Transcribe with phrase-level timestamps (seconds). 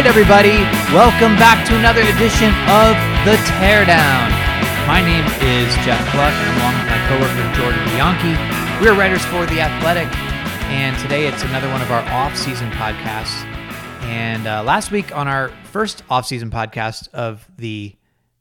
[0.00, 0.56] Right, everybody,
[0.96, 2.96] welcome back to another edition of
[3.28, 4.32] The Teardown.
[4.88, 8.32] My name is Jeff Gluck, and along with my coworker Jordan Bianchi,
[8.82, 10.08] we're writers for The Athletic,
[10.70, 13.44] and today it's another one of our off-season podcasts.
[14.04, 17.94] And uh, last week on our first off-season podcast of the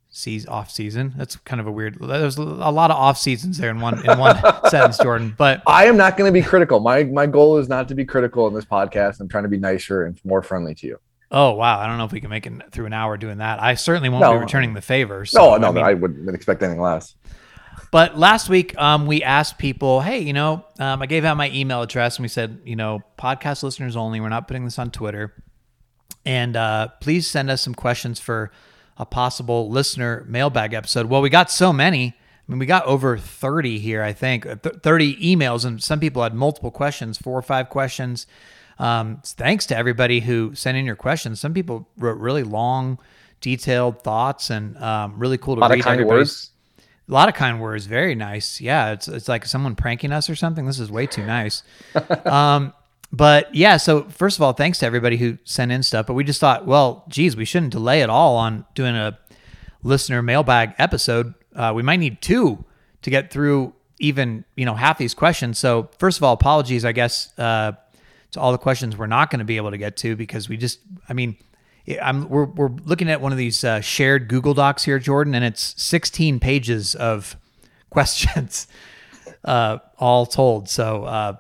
[0.08, 1.98] season off season, that's kind of a weird.
[2.00, 4.38] There's a lot of off seasons there in one in one
[4.70, 5.36] sentence, Jordan.
[5.38, 6.80] But I am not going to be critical.
[6.80, 9.20] My my goal is not to be critical in this podcast.
[9.20, 11.00] I'm trying to be nicer and more friendly to you.
[11.32, 11.80] Oh wow!
[11.80, 13.62] I don't know if we can make it through an hour doing that.
[13.62, 14.34] I certainly won't No.
[14.34, 15.20] be returning the favor.
[15.20, 17.16] No, so, no, I mean- I wouldn't expect anything less.
[17.92, 21.50] But last week, um, we asked people, hey, you know, um, I gave out my
[21.52, 24.20] email address and we said, you know, podcast listeners only.
[24.22, 25.34] We're not putting this on Twitter.
[26.26, 28.52] And uh, please send us some questions for
[28.98, 31.08] a possible listener mailbag episode.
[31.08, 32.08] Well, we got so many.
[32.48, 36.22] I mean, we got over 30 here, I think, uh, 30 emails, and some people
[36.22, 38.28] had multiple questions, four or five questions.
[38.80, 41.40] Um, thanks to everybody who sent in your questions.
[41.40, 42.98] Some people wrote really long,
[43.42, 45.80] detailed thoughts and um, really cool to A lot read.
[45.80, 46.52] of kind words.
[46.80, 47.86] a lot of kind words.
[47.86, 48.62] Very nice.
[48.62, 50.66] Yeah, it's it's like someone pranking us or something.
[50.66, 51.64] This is way too nice.
[52.26, 52.74] um,
[53.12, 56.06] but yeah, so first of all, thanks to everybody who sent in stuff.
[56.08, 59.18] But we just thought, well, geez, we shouldn't delay at all on doing a
[59.84, 61.34] listener mailbag episode.
[61.56, 62.64] Uh, we might need two
[63.02, 65.58] to get through even you know half these questions.
[65.60, 67.74] So first of all, apologies, I guess, uh,
[68.32, 70.58] to all the questions we're not going to be able to get to because we
[70.58, 71.38] just, I mean.
[72.04, 75.44] I'm, we're, we're looking at one of these uh, shared Google Docs here, Jordan, and
[75.44, 77.36] it's 16 pages of
[77.90, 78.68] questions,
[79.44, 80.70] uh, all told.
[80.70, 81.38] So, uh,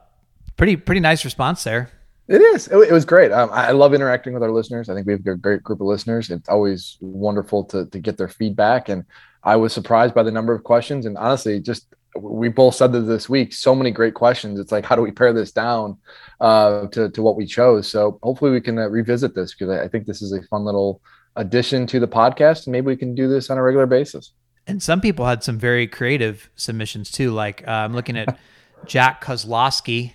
[0.59, 1.89] pretty pretty nice response there.
[2.27, 2.67] It is.
[2.67, 3.31] It, it was great.
[3.31, 4.89] Um, I love interacting with our listeners.
[4.89, 6.29] I think we have a great group of listeners.
[6.29, 8.89] It's always wonderful to to get their feedback.
[8.89, 9.03] And
[9.43, 11.07] I was surprised by the number of questions.
[11.07, 13.53] And honestly, just we both said that this week.
[13.53, 14.59] So many great questions.
[14.59, 15.97] It's like, how do we pare this down
[16.39, 17.87] uh, to to what we chose?
[17.87, 20.63] So hopefully we can uh, revisit this because I, I think this is a fun
[20.65, 21.01] little
[21.35, 22.65] addition to the podcast.
[22.65, 24.31] And maybe we can do this on a regular basis.
[24.67, 27.31] And some people had some very creative submissions too.
[27.31, 28.37] Like uh, I'm looking at
[28.85, 30.13] Jack Kozlowski.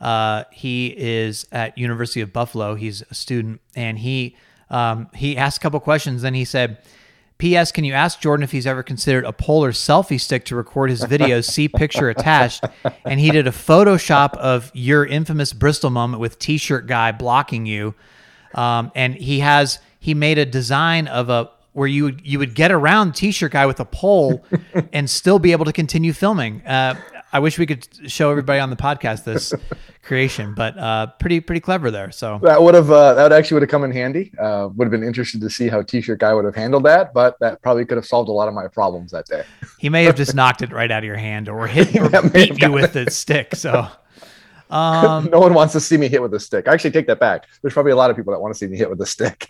[0.00, 2.74] Uh, he is at University of Buffalo.
[2.74, 4.36] He's a student, and he
[4.68, 6.22] um, he asked a couple questions.
[6.22, 6.78] Then he said,
[7.38, 7.72] "P.S.
[7.72, 11.02] Can you ask Jordan if he's ever considered a polar selfie stick to record his
[11.02, 11.44] videos?
[11.44, 12.64] See picture attached."
[13.04, 17.94] And he did a Photoshop of your infamous Bristol moment with T-shirt guy blocking you,
[18.54, 22.54] um, and he has he made a design of a where you would you would
[22.54, 24.44] get around T-shirt guy with a pole
[24.92, 26.64] and still be able to continue filming.
[26.66, 26.94] Uh,
[27.36, 29.52] I wish we could show everybody on the podcast this
[30.02, 32.10] creation, but uh, pretty pretty clever there.
[32.10, 34.32] So That would have uh, that would actually would have come in handy.
[34.40, 37.38] Uh, would have been interested to see how T-shirt guy would have handled that, but
[37.40, 39.44] that probably could have solved a lot of my problems that day.
[39.78, 42.58] he may have just knocked it right out of your hand or hit or beat
[42.58, 43.54] you with the stick.
[43.54, 43.86] So
[44.70, 46.68] um, no one wants to see me hit with a stick.
[46.68, 47.48] I actually take that back.
[47.60, 49.46] There's probably a lot of people that want to see me hit with a stick.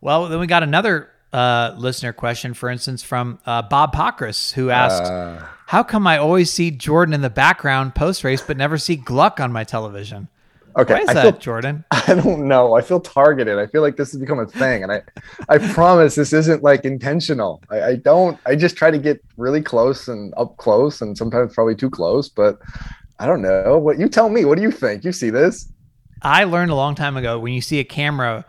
[0.00, 4.70] well, then we got another uh, listener question, for instance, from uh, Bob Pockrass, who
[4.70, 5.10] asked.
[5.10, 8.96] Uh, How come I always see Jordan in the background post race, but never see
[8.96, 10.28] Gluck on my television?
[10.76, 11.84] okay, Why is I that, feel Jordan?
[11.90, 12.74] I don't know.
[12.74, 13.58] I feel targeted.
[13.58, 15.02] I feel like this has become a thing, and I,
[15.48, 17.62] I promise this isn't like intentional.
[17.70, 18.38] I, I don't.
[18.46, 22.28] I just try to get really close and up close, and sometimes probably too close.
[22.28, 22.58] But
[23.18, 23.78] I don't know.
[23.78, 24.44] What you tell me?
[24.44, 25.04] What do you think?
[25.04, 25.72] You see this?
[26.22, 28.44] I learned a long time ago when you see a camera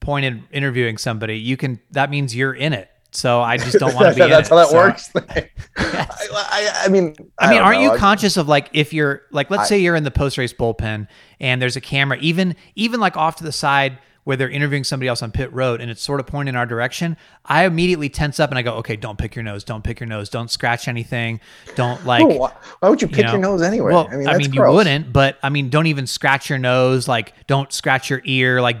[0.00, 2.90] pointed interviewing somebody, you can that means you're in it.
[3.16, 4.50] So I just don't want to be That's it.
[4.50, 5.10] how that So- works.
[5.76, 7.92] I, I, I mean, I mean, aren't know.
[7.94, 10.52] you conscious of like if you're like let's I- say you're in the post race
[10.52, 11.06] bullpen
[11.40, 15.06] and there's a camera even even like off to the side where they're interviewing somebody
[15.08, 18.40] else on pit road and it's sort of pointing in our direction, I immediately tense
[18.40, 20.88] up and I go, okay, don't pick your nose, don't pick your nose, don't scratch
[20.88, 21.38] anything,
[21.76, 22.26] don't like.
[22.26, 22.34] No,
[22.80, 23.92] why, would you pick know, your nose anyway?
[23.92, 24.74] Well, I mean, that's you gross.
[24.74, 27.06] wouldn't, but I mean, don't even scratch your nose.
[27.06, 28.60] Like, don't scratch your ear.
[28.60, 28.78] Like,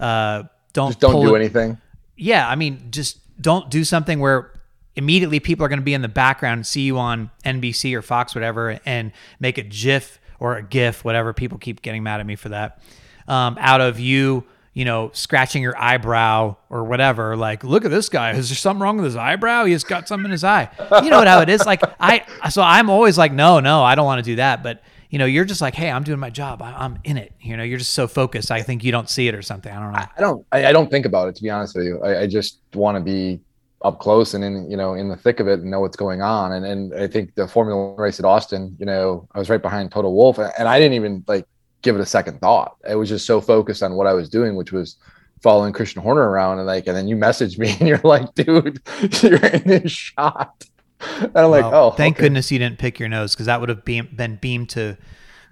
[0.00, 0.42] uh,
[0.72, 1.78] don't Just don't do it- anything.
[2.16, 4.52] Yeah, I mean, just don't do something where
[4.96, 8.02] immediately people are going to be in the background and see you on NBC or
[8.02, 11.32] Fox, whatever, and make a GIF or a GIF, whatever.
[11.32, 12.82] People keep getting mad at me for that.
[13.28, 17.36] Um, out of you, you know, scratching your eyebrow or whatever.
[17.36, 18.32] Like, look at this guy.
[18.32, 19.64] Is there something wrong with his eyebrow?
[19.64, 20.68] He's got something in his eye.
[21.02, 21.64] You know what, how it is.
[21.64, 24.62] Like, I, so I'm always like, no, no, I don't want to do that.
[24.62, 26.62] But, you know, you're just like, hey, I'm doing my job.
[26.62, 27.32] I, am in it.
[27.40, 28.50] You know, you're just so focused.
[28.50, 29.72] I think you don't see it or something.
[29.72, 29.98] I don't know.
[29.98, 32.00] I don't, I, I don't think about it, to be honest with you.
[32.02, 33.40] I, I just want to be
[33.82, 36.20] up close and in you know in the thick of it and know what's going
[36.20, 39.48] on and and I think the Formula One race at Austin you know I was
[39.48, 41.46] right behind Toto Wolff, and I didn't even like
[41.82, 44.54] give it a second thought I was just so focused on what I was doing
[44.54, 44.96] which was
[45.42, 48.82] following Christian Horner around and like and then you messaged me and you're like dude
[49.22, 50.62] you're in this shot
[51.20, 52.24] and I'm like well, oh thank okay.
[52.24, 54.96] goodness you didn't pick your nose because that would have been been beamed to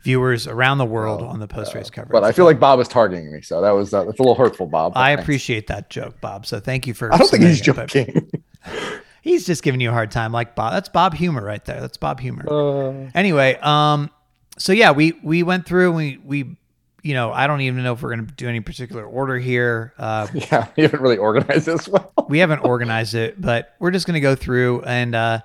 [0.02, 2.12] viewers around the world on the post race coverage.
[2.12, 4.34] But I feel like Bob was targeting me, so that was uh, that's a little
[4.34, 4.92] hurtful, Bob.
[4.94, 5.22] I thanks.
[5.22, 6.46] appreciate that joke, Bob.
[6.46, 7.12] So thank you for.
[7.12, 8.30] I don't think he's joking.
[9.22, 10.72] he's just giving you a hard time, like Bob.
[10.72, 11.80] That's Bob humor right there.
[11.80, 12.44] That's Bob humor.
[12.48, 14.10] Uh, anyway, um,
[14.58, 15.92] so yeah, we we went through.
[15.92, 16.56] We we
[17.02, 19.94] you know, I don't even know if we're going to do any particular order here.
[19.98, 22.12] Uh, yeah, we haven't really organized this well.
[22.28, 25.40] we haven't organized it, but we're just going to go through and uh,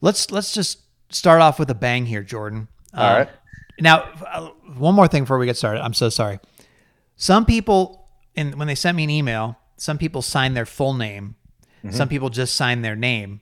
[0.00, 2.68] let's let's just start off with a bang here, Jordan.
[2.92, 3.28] All uh, right.
[3.80, 5.82] Now, uh, one more thing before we get started.
[5.82, 6.38] I'm so sorry.
[7.16, 11.36] Some people, and when they sent me an email, some people sign their full name.
[11.78, 11.96] Mm-hmm.
[11.96, 13.40] Some people just sign their name,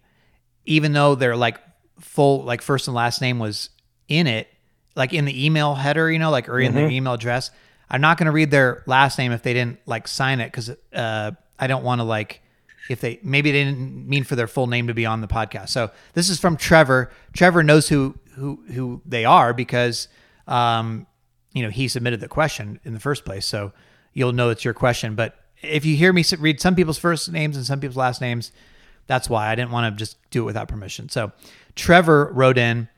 [0.64, 1.58] even though their like
[2.00, 3.70] full like first and last name was
[4.08, 4.48] in it,
[4.94, 6.76] like in the email header, you know, like or in mm-hmm.
[6.76, 7.50] their email address.
[7.90, 10.70] I'm not going to read their last name if they didn't like sign it because
[10.94, 12.40] uh, I don't want to like
[12.88, 15.68] if they maybe they didn't mean for their full name to be on the podcast.
[15.68, 17.10] So this is from Trevor.
[17.32, 20.08] Trevor knows who who who they are because
[20.46, 21.06] um,
[21.52, 23.46] you know, he submitted the question in the first place.
[23.46, 23.72] So
[24.12, 25.14] you'll know it's your question.
[25.14, 28.52] But if you hear me read some people's first names and some people's last names,
[29.06, 31.08] that's why I didn't want to just do it without permission.
[31.08, 31.32] So
[31.74, 32.88] Trevor wrote in,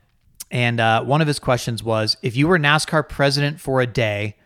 [0.50, 4.36] and uh, one of his questions was if you were NASCAR president for a day,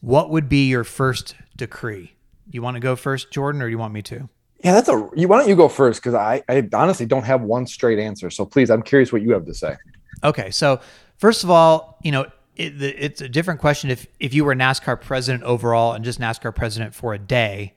[0.00, 2.14] what would be your first decree?
[2.50, 4.28] You want to go first, Jordan, or do you want me to?
[4.64, 5.08] Yeah, that's a.
[5.14, 6.02] You, why don't you go first?
[6.02, 8.28] Because I, I honestly don't have one straight answer.
[8.30, 9.76] So please, I'm curious what you have to say.
[10.22, 10.80] Okay, so
[11.16, 12.26] first of all, you know,
[12.56, 16.54] it, it's a different question if if you were NASCAR president overall and just NASCAR
[16.54, 17.74] president for a day,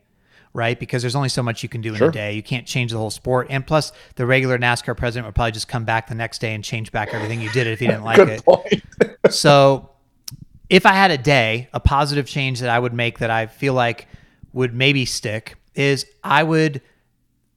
[0.54, 0.80] right?
[0.80, 2.34] Because there's only so much you can do in a day.
[2.34, 5.68] You can't change the whole sport, and plus the regular NASCAR president would probably just
[5.68, 8.20] come back the next day and change back everything you did if he didn't like
[8.20, 8.84] it.
[9.34, 9.90] so,
[10.70, 13.74] if I had a day, a positive change that I would make that I feel
[13.74, 14.08] like
[14.54, 16.82] would maybe stick is I would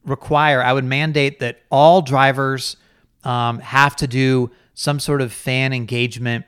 [0.05, 2.77] require, I would mandate that all drivers
[3.25, 6.45] um, have to do some sort of fan engagement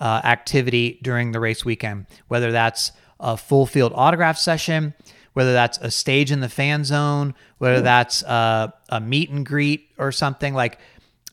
[0.00, 4.94] uh, activity during the race weekend, whether that's a full field autograph session,
[5.32, 9.90] whether that's a stage in the fan zone, whether that's a, a meet and greet
[9.98, 10.54] or something.
[10.54, 10.78] Like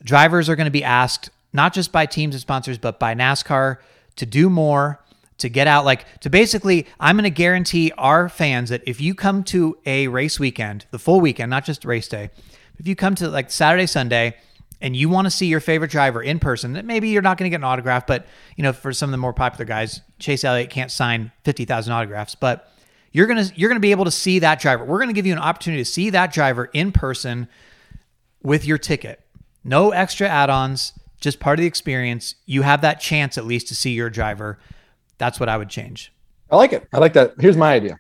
[0.04, 3.78] drivers are going to be asked, not just by teams and sponsors, but by NASCAR
[4.16, 5.00] to do more,
[5.40, 5.86] to get out.
[5.86, 10.08] Like to basically, I'm going to guarantee our fans that if you come to a
[10.08, 12.30] race weekend, the full weekend, not just race day,
[12.78, 14.38] if you come to like Saturday, Sunday,
[14.82, 17.46] and you want to see your favorite driver in person, that maybe you're not going
[17.46, 18.26] to get an autograph, but
[18.56, 22.36] you know, for some of the more popular guys, Chase Elliott can't sign 50,000 autographs,
[22.36, 22.72] but
[23.12, 24.86] you're to you're to be able to see that driver.
[24.86, 27.48] We're to give you an opportunity to see that driver in person
[28.44, 29.22] with your ticket.
[29.64, 32.36] No extra add-ons, just part of the experience.
[32.46, 34.60] You have that chance at least to see your driver.
[35.18, 36.14] That's what I would change.
[36.50, 36.88] I like it.
[36.94, 37.34] I like that.
[37.40, 38.00] Here's my idea.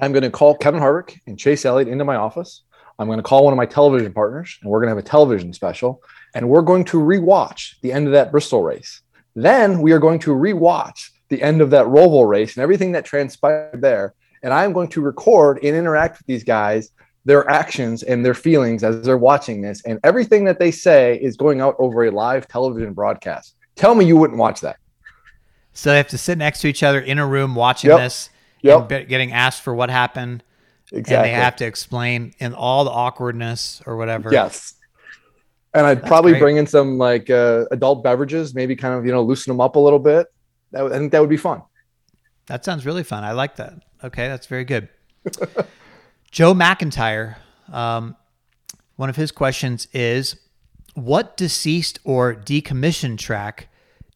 [0.00, 2.62] I'm going to call Kevin Harvick and Chase Elliott into my office.
[2.98, 5.08] I'm going to call one of my television partners and we're going to have a
[5.08, 6.02] television special
[6.34, 9.00] and we're going to rewatch the end of that Bristol race.
[9.34, 13.04] Then we are going to rewatch the end of that Roval race and everything that
[13.04, 14.14] transpired there.
[14.42, 16.92] And I'm going to record and interact with these guys,
[17.24, 19.82] their actions and their feelings as they're watching this.
[19.84, 23.54] And everything that they say is going out over a live television broadcast.
[23.76, 24.76] Tell me you wouldn't watch that.
[25.72, 28.00] So they have to sit next to each other in a room watching yep.
[28.00, 28.30] this,
[28.62, 28.88] yep.
[28.88, 30.42] getting asked for what happened.
[30.92, 31.16] Exactly.
[31.16, 34.32] And they have to explain in all the awkwardness or whatever.
[34.32, 34.74] Yes.
[35.72, 36.40] And I'd That's probably great.
[36.40, 39.76] bring in some like uh, adult beverages, maybe kind of, you know, loosen them up
[39.76, 40.26] a little bit.
[40.72, 41.62] That, I think that would be fun.
[42.46, 43.24] That sounds really fun.
[43.24, 43.74] I like that.
[44.02, 44.28] Okay.
[44.28, 44.88] That's very good.
[46.30, 47.36] Joe McIntyre,
[47.72, 48.16] um,
[48.96, 50.36] one of his questions is
[50.94, 53.68] what deceased or decommissioned track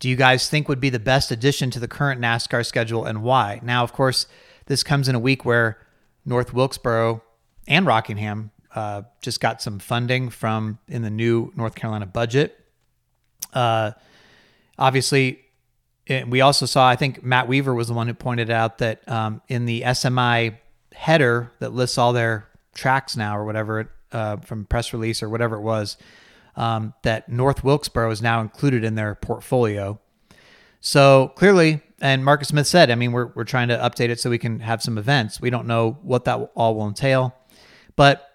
[0.05, 3.23] do you guys think would be the best addition to the current NASCAR schedule and
[3.23, 3.61] why?
[3.63, 4.27] Now, of course,
[4.67, 5.79] this comes in a week where
[6.27, 7.23] North Wilkesboro
[7.67, 12.59] and Rockingham uh, just got some funding from in the new North Carolina budget.
[13.53, 13.93] Uh,
[14.79, 15.44] obviously,
[16.07, 16.89] it, we also saw.
[16.89, 20.59] I think Matt Weaver was the one who pointed out that um, in the SMI
[20.95, 25.57] header that lists all their tracks now or whatever uh, from press release or whatever
[25.57, 25.97] it was,
[26.57, 29.99] um, that North Wilkesboro is now included in their portfolio.
[30.81, 34.29] So clearly, and Marcus Smith said, I mean, we're we're trying to update it so
[34.29, 35.41] we can have some events.
[35.41, 37.35] We don't know what that all will entail,
[37.97, 38.29] but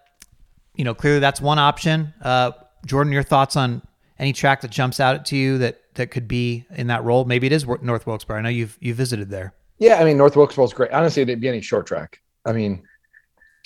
[0.75, 2.13] you know, clearly that's one option.
[2.21, 2.51] Uh,
[2.85, 3.81] Jordan, your thoughts on
[4.17, 7.23] any track that jumps out to you that that could be in that role?
[7.25, 8.39] Maybe it is North Wilkesboro.
[8.39, 9.53] I know you've you visited there.
[9.77, 10.91] Yeah, I mean North Wilkesboro is great.
[10.91, 12.19] Honestly, it'd be any short track.
[12.45, 12.83] I mean,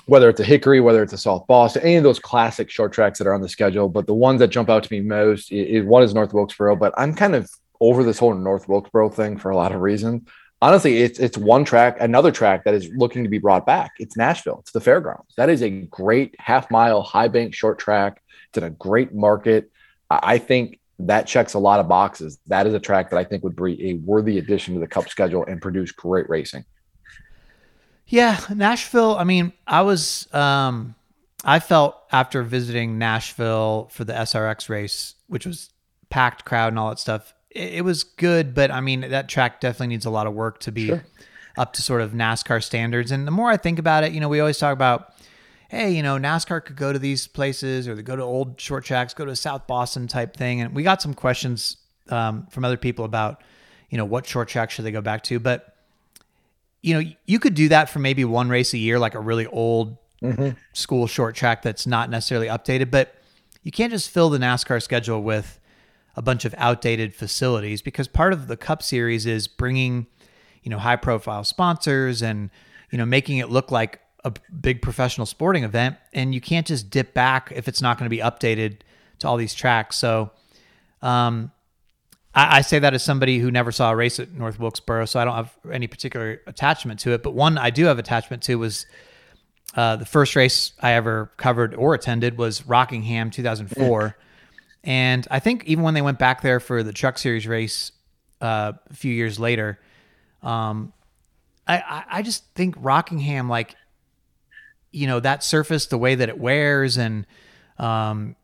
[0.06, 3.18] whether it's a Hickory, whether it's a South Boston, any of those classic short tracks
[3.20, 3.90] that are on the schedule.
[3.90, 6.76] But the ones that jump out to me most, is, one is North Wilkesboro.
[6.76, 7.50] But I'm kind of
[7.80, 10.28] over this whole North Wilkesboro thing for a lot of reasons.
[10.62, 13.92] Honestly, it's it's one track, another track that is looking to be brought back.
[14.00, 14.60] It's Nashville.
[14.62, 15.34] It's the fairgrounds.
[15.36, 18.22] That is a great half mile high bank short track.
[18.50, 19.70] It's in a great market.
[20.10, 22.40] I think that checks a lot of boxes.
[22.48, 25.10] That is a track that I think would be a worthy addition to the Cup
[25.10, 26.66] schedule and produce great racing.
[28.08, 29.16] Yeah, Nashville.
[29.16, 30.96] I mean, I was, um,
[31.44, 35.72] I felt after visiting Nashville for the SRX race, which was
[36.10, 38.54] packed crowd and all that stuff, it, it was good.
[38.54, 41.04] But I mean, that track definitely needs a lot of work to be sure.
[41.58, 43.12] up to sort of NASCAR standards.
[43.12, 45.14] And the more I think about it, you know, we always talk about,
[45.74, 48.86] hey, you know, NASCAR could go to these places or they go to old short
[48.86, 50.62] tracks, go to a South Boston type thing.
[50.62, 51.78] And we got some questions
[52.10, 53.42] um, from other people about,
[53.90, 55.40] you know, what short track should they go back to.
[55.40, 55.74] But
[56.84, 59.48] you know, you could do that for maybe one race a year, like a really
[59.48, 60.50] old mm-hmm.
[60.74, 62.92] school short track that's not necessarily updated.
[62.92, 63.16] But
[63.64, 65.60] you can't just fill the NASCAR schedule with
[66.16, 70.08] a bunch of outdated facilities because part of the Cup Series is bringing,
[70.62, 72.52] you know, high profile sponsors and,
[72.92, 75.98] you know, making it look like a big professional sporting event.
[76.14, 78.78] And you can't just dip back if it's not going to be updated
[79.20, 79.98] to all these tracks.
[79.98, 80.32] So,
[81.02, 81.52] um,
[82.34, 85.20] I, I, say that as somebody who never saw a race at North Wilkesboro, so
[85.20, 87.24] I don't have any particular attachment to it.
[87.24, 88.86] But one I do have attachment to was
[89.76, 94.18] uh, the first race I ever covered or attended was Rockingham 2004.
[94.84, 97.92] and I think even when they went back there for the Truck Series race
[98.42, 99.80] uh, a few years later,
[100.42, 100.94] um,
[101.68, 103.76] I, I just think Rockingham, like,
[104.94, 107.26] you know, that surface, the way that it wears, and
[107.78, 108.36] um,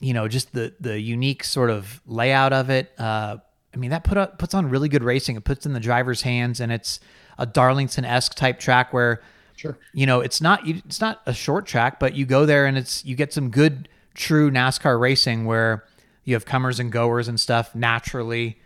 [0.00, 2.92] you know, just the the unique sort of layout of it.
[2.98, 3.38] Uh,
[3.74, 5.36] I mean, that put up, puts on really good racing.
[5.36, 7.00] It puts in the driver's hands, and it's
[7.38, 9.20] a Darlington esque type track where,
[9.56, 12.78] sure, you know, it's not it's not a short track, but you go there and
[12.78, 15.84] it's you get some good true NASCAR racing where
[16.24, 18.58] you have comers and goers and stuff naturally.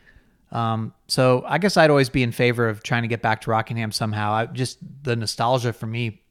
[0.52, 3.50] Um, so I guess I'd always be in favor of trying to get back to
[3.50, 4.32] Rockingham somehow.
[4.32, 6.23] I just the nostalgia for me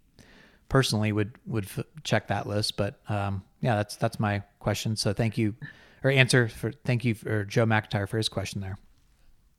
[0.69, 2.77] personally would would f- check that list.
[2.77, 4.95] But um, yeah, that's that's my question.
[4.95, 5.55] So thank you,
[6.03, 8.77] or answer for thank you for Joe McIntyre for his question there.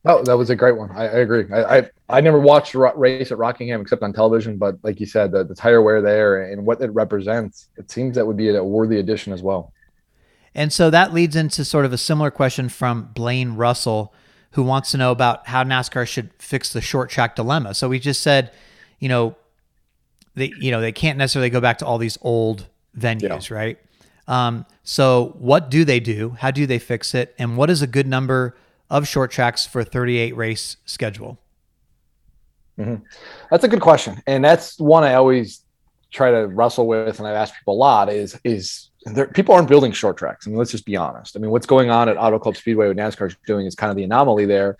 [0.07, 0.91] Oh, that was a great one.
[0.93, 1.45] I, I agree.
[1.53, 5.05] I, I, I never watched a race at Rockingham except on television, but like you
[5.05, 8.49] said, the, the tire wear there and what it represents, it seems that would be
[8.49, 9.75] a worthy addition as well.
[10.55, 14.15] And so that leads into sort of a similar question from Blaine Russell,
[14.53, 17.75] who wants to know about how NASCAR should fix the short track dilemma.
[17.75, 18.53] So we just said,
[19.01, 19.37] you know,
[20.41, 22.67] they you know they can't necessarily go back to all these old
[22.97, 23.57] venues, yeah.
[23.57, 23.79] right?
[24.27, 26.31] Um, so what do they do?
[26.39, 27.35] How do they fix it?
[27.39, 28.57] And what is a good number
[28.89, 31.39] of short tracks for a 38 race schedule?
[32.79, 33.05] Mm-hmm.
[33.51, 35.63] That's a good question, and that's one I always
[36.11, 38.09] try to wrestle with, and I've asked people a lot.
[38.09, 40.47] Is is there, people aren't building short tracks?
[40.47, 41.37] I mean, let's just be honest.
[41.37, 43.91] I mean, what's going on at Auto Club Speedway, what NASCAR is doing, is kind
[43.91, 44.77] of the anomaly there.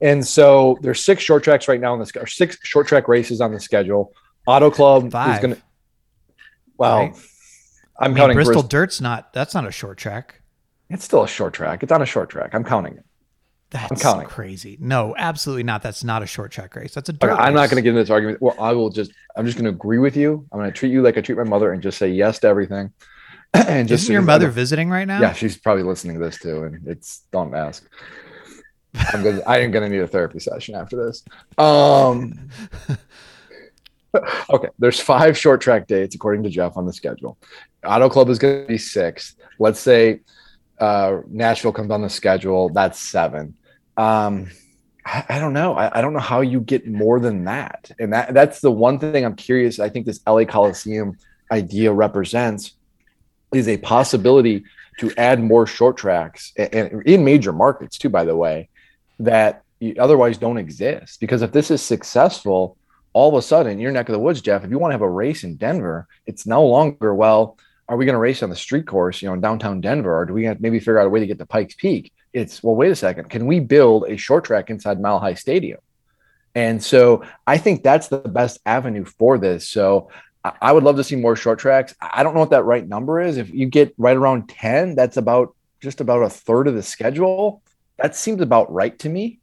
[0.00, 3.40] And so there's six short tracks right now on the or six short track races
[3.40, 4.12] on the schedule.
[4.46, 5.36] Auto Club Five.
[5.36, 5.62] is going to.
[6.76, 7.14] Well, right.
[7.98, 9.32] I'm I mean, counting Bristol Brist- Dirt's not.
[9.32, 10.40] That's not a short track.
[10.90, 11.82] It's still a short track.
[11.82, 12.54] It's on a short track.
[12.54, 13.04] I'm counting it.
[13.70, 14.28] That's I'm counting.
[14.28, 14.76] crazy.
[14.80, 15.82] No, absolutely not.
[15.82, 16.94] That's not a short track race.
[16.94, 17.32] That's a dirt.
[17.32, 18.40] Okay, I'm not going to get into this argument.
[18.40, 19.12] Well, I will just.
[19.36, 20.46] I'm just going to agree with you.
[20.52, 22.46] I'm going to treat you like I treat my mother and just say yes to
[22.46, 22.92] everything.
[23.54, 25.20] and just isn't your mother visiting right now?
[25.20, 27.84] Yeah, she's probably listening to this too, and it's don't ask.
[29.12, 29.42] I'm gonna.
[29.46, 31.24] I am going to need a therapy session after this.
[31.58, 32.48] Um.
[34.50, 37.38] okay, there's five short track dates according to Jeff on the schedule.
[37.84, 39.36] Auto Club is going to be six.
[39.58, 40.20] Let's say
[40.78, 42.68] uh, Nashville comes on the schedule.
[42.70, 43.54] That's seven.
[43.96, 44.50] Um,
[45.04, 45.74] I, I don't know.
[45.74, 47.90] I, I, don't know how you get more than that.
[47.98, 49.78] And that that's the one thing I'm curious.
[49.78, 51.16] I think this LA Coliseum
[51.52, 52.72] idea represents
[53.52, 54.64] is a possibility
[54.98, 58.08] to add more short tracks and, and in major markets too.
[58.08, 58.68] By the way,
[59.20, 59.62] that
[59.98, 61.20] otherwise don't exist.
[61.20, 62.76] Because if this is successful
[63.14, 65.02] all of a sudden, your neck of the woods, Jeff, if you want to have
[65.02, 67.56] a race in Denver, it's no longer, well,
[67.88, 70.26] are we going to race on the street course, you know, in downtown Denver, or
[70.26, 72.12] do we have maybe figure out a way to get to Pikes Peak?
[72.32, 75.78] It's, well, wait a second, can we build a short track inside Mile High Stadium?
[76.54, 79.68] And so I think that's the best avenue for this.
[79.68, 80.10] So
[80.60, 81.94] I would love to see more short tracks.
[82.00, 83.38] I don't know what that right number is.
[83.38, 87.62] If you get right around 10, that's about just about a third of the schedule.
[87.96, 89.38] That seems about right to me.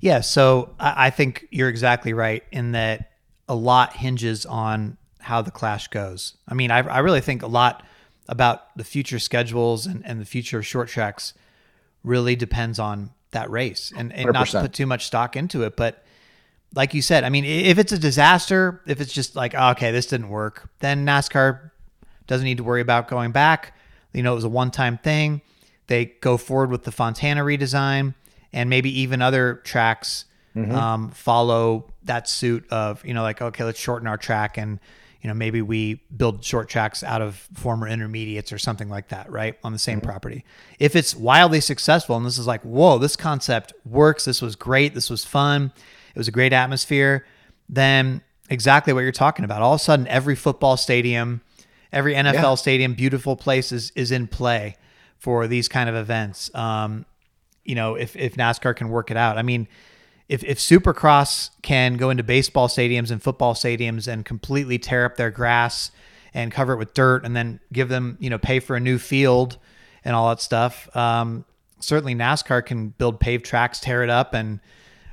[0.00, 3.12] Yeah, so I, I think you're exactly right in that
[3.48, 6.36] a lot hinges on how the clash goes.
[6.48, 7.84] I mean, I, I really think a lot
[8.28, 11.34] about the future schedules and, and the future of short tracks
[12.02, 15.76] really depends on that race and, and not to put too much stock into it.
[15.76, 16.02] But
[16.74, 19.90] like you said, I mean, if it's a disaster, if it's just like, oh, okay,
[19.90, 21.70] this didn't work, then NASCAR
[22.26, 23.76] doesn't need to worry about going back.
[24.12, 25.42] You know, it was a one time thing.
[25.88, 28.14] They go forward with the Fontana redesign
[28.52, 30.24] and maybe even other tracks
[30.56, 34.80] um, follow that suit of, you know, like, okay, let's shorten our track and,
[35.22, 39.30] you know, maybe we build short tracks out of former intermediates or something like that,
[39.30, 39.56] right?
[39.62, 40.44] On the same property.
[40.80, 44.92] If it's wildly successful and this is like, whoa, this concept works, this was great,
[44.94, 45.72] this was fun,
[46.14, 47.24] it was a great atmosphere,
[47.68, 49.62] then exactly what you're talking about.
[49.62, 51.42] All of a sudden, every football stadium,
[51.92, 52.54] every NFL Yeah.
[52.56, 54.74] stadium, beautiful place is, is in play
[55.18, 56.52] for these kind of events.
[56.56, 57.06] Um,
[57.64, 59.38] you know, if, if NASCAR can work it out.
[59.38, 59.68] I mean,
[60.28, 65.16] if, if Supercross can go into baseball stadiums and football stadiums and completely tear up
[65.16, 65.90] their grass
[66.32, 68.98] and cover it with dirt and then give them, you know, pay for a new
[68.98, 69.58] field
[70.04, 71.44] and all that stuff, um,
[71.80, 74.60] certainly NASCAR can build paved tracks, tear it up and,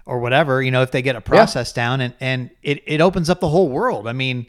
[0.06, 3.30] or whatever, you know, if they get a process down and, and it, it opens
[3.30, 4.08] up the whole world.
[4.08, 4.46] I mean,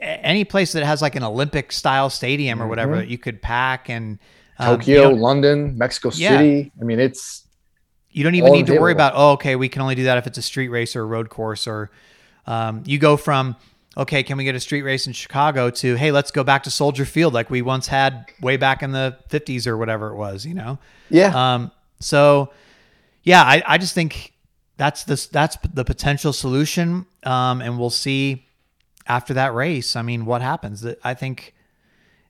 [0.00, 3.88] any place that has like an Olympic style stadium or whatever that you could pack
[3.88, 4.18] and
[4.60, 6.38] Tokyo, don't- London, Mexico Yeah.
[6.38, 6.72] City.
[6.80, 7.44] I mean, it's
[8.10, 10.26] you don't even need to worry about, oh, okay, we can only do that if
[10.26, 11.90] it's a street race or a road course, or
[12.46, 13.56] um, you go from,
[13.96, 16.70] okay, can we get a street race in Chicago to, hey, let's go back to
[16.70, 20.44] Soldier Field like we once had way back in the 50s or whatever it was,
[20.44, 20.78] you know?
[21.08, 21.54] yeah.
[21.54, 22.50] Um, so,
[23.22, 24.34] yeah, I, I just think
[24.76, 28.44] that's the that's the potential solution, um, and we'll see
[29.06, 29.94] after that race.
[29.96, 30.84] I mean, what happens?
[31.04, 31.54] I think,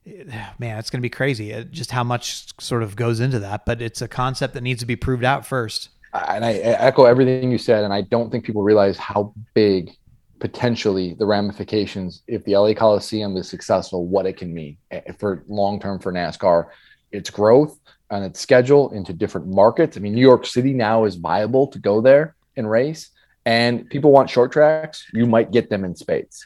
[0.59, 1.53] man, it's going to be crazy.
[1.53, 4.79] uh, Just how much sort of goes into that, but it's a concept that needs
[4.81, 5.89] to be proved out first.
[6.13, 9.91] and I echo everything you said, and I don't think people realize how big
[10.39, 15.43] potentially the ramifications if the LA Coliseum is successful, what it can mean eh, for
[15.47, 16.67] long term for NASCAR,
[17.11, 19.95] its growth and its schedule into different markets.
[19.95, 23.09] I mean, New York City now is viable to go there and race,
[23.45, 25.05] and people want short tracks.
[25.13, 26.45] You might get them in spades.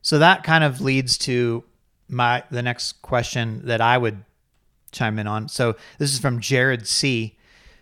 [0.00, 1.64] So that kind of leads to
[2.08, 4.24] my the next question that I would
[4.92, 5.48] chime in on.
[5.48, 7.36] So this is from Jared C.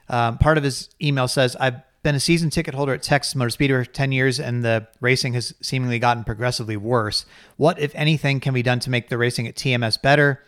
[0.08, 3.50] Um, part of his email says, "I've been a season ticket holder at Texas Motor
[3.50, 7.24] Speedway for ten years, and the racing has seemingly gotten progressively worse.
[7.56, 10.42] What, if anything, can be done to make the racing at TMS better?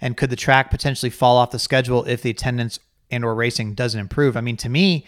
[0.00, 2.78] And could the track potentially fall off the schedule if the attendance
[3.10, 4.36] and/or racing doesn't improve?
[4.36, 5.06] I mean, to me."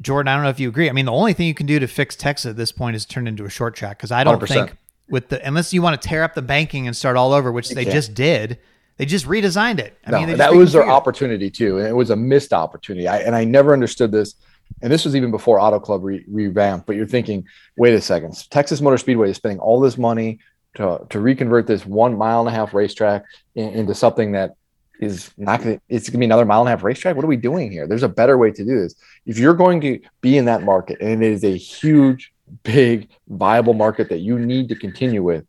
[0.00, 0.88] Jordan, I don't know if you agree.
[0.88, 3.04] I mean, the only thing you can do to fix Texas at this point is
[3.04, 4.46] turn into a short track because I don't 100%.
[4.46, 4.76] think
[5.10, 7.70] with the unless you want to tear up the banking and start all over, which
[7.70, 8.58] they just did.
[8.96, 9.96] They just redesigned it.
[10.04, 13.06] I no, mean, that was their opportunity too, and it was a missed opportunity.
[13.06, 14.34] I, and I never understood this.
[14.82, 16.86] And this was even before Auto Club re- revamped.
[16.86, 20.40] But you're thinking, wait a second, Texas Motor Speedway is spending all this money
[20.74, 24.56] to to reconvert this one mile and a half racetrack in, into something that
[25.00, 25.82] is not going to.
[25.88, 27.14] It's going to be another mile and a half racetrack.
[27.14, 27.86] What are we doing here?
[27.86, 28.94] There's a better way to do this.
[29.26, 33.74] If you're going to be in that market, and it is a huge, big, viable
[33.74, 35.44] market that you need to continue with,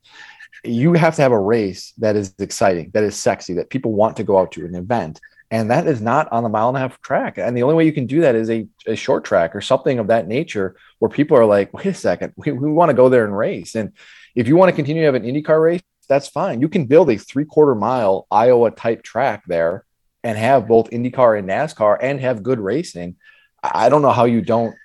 [0.63, 4.17] you have to have a race that is exciting, that is sexy, that people want
[4.17, 5.19] to go out to an event.
[5.51, 7.38] And that is not on the mile and a half track.
[7.38, 9.97] And the only way you can do that is a, a short track or something
[9.97, 13.09] of that nature where people are like, wait a second, we, we want to go
[13.09, 13.75] there and race.
[13.75, 13.93] And
[14.35, 16.62] if you want to continue to have an IndyCar race, that's fine.
[16.62, 19.85] You can build a three quarter mile Iowa type track there
[20.23, 23.15] and have both IndyCar and NASCAR and have good racing.
[23.63, 24.75] I don't know how you don't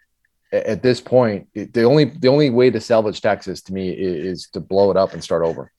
[0.66, 1.46] at this point.
[1.54, 4.96] it- The only the only way to salvage Texas to me is, to blow it
[4.96, 5.72] up and start over.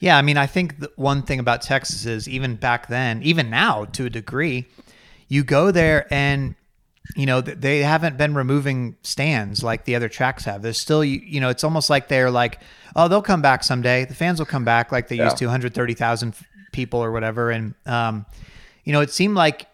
[0.00, 3.50] Yeah, I mean, I think the one thing about Texas is even back then, even
[3.50, 4.66] now to a degree,
[5.28, 6.54] you go there and
[7.16, 10.62] you know they haven't been removing stands like the other tracks have.
[10.62, 12.60] There's still you, you know it's almost like they're like,
[12.94, 14.04] oh, they'll come back someday.
[14.04, 15.24] The fans will come back like they Yeah.
[15.24, 16.34] used to, 130,000
[16.72, 17.50] people or whatever.
[17.50, 18.26] And um,
[18.84, 19.66] you know, it seemed like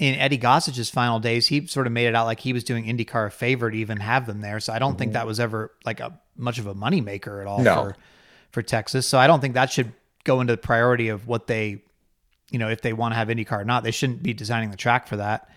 [0.00, 2.86] in Eddie Gossage's final days, he sort of made it out like he was doing
[2.86, 4.58] IndyCar a favor to even have them there.
[4.58, 7.62] So I don't think that was ever like a much of a moneymaker at all
[7.62, 7.74] No.
[7.74, 7.96] for
[8.50, 9.06] for Texas.
[9.06, 9.92] So I don't think that should
[10.24, 11.82] go into the priority of what they,
[12.50, 13.84] you know, if they want to have IndyCar or not.
[13.84, 15.50] They shouldn't be designing the track for that.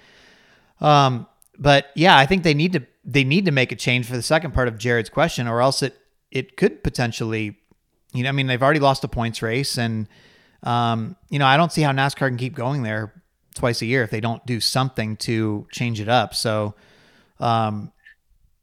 [0.82, 1.26] Um,
[1.58, 4.22] but yeah, I think they need to they need to make a change for the
[4.22, 5.98] second part of Jared's question, or else it
[6.32, 7.56] it could potentially,
[8.14, 10.10] you know, I mean, they've already lost a points race, and
[10.64, 13.14] um, you know, I don't see how NASCAR can keep going there
[13.54, 16.36] twice a year if they don't do something to change it up.
[16.36, 16.76] So,
[17.40, 17.92] um,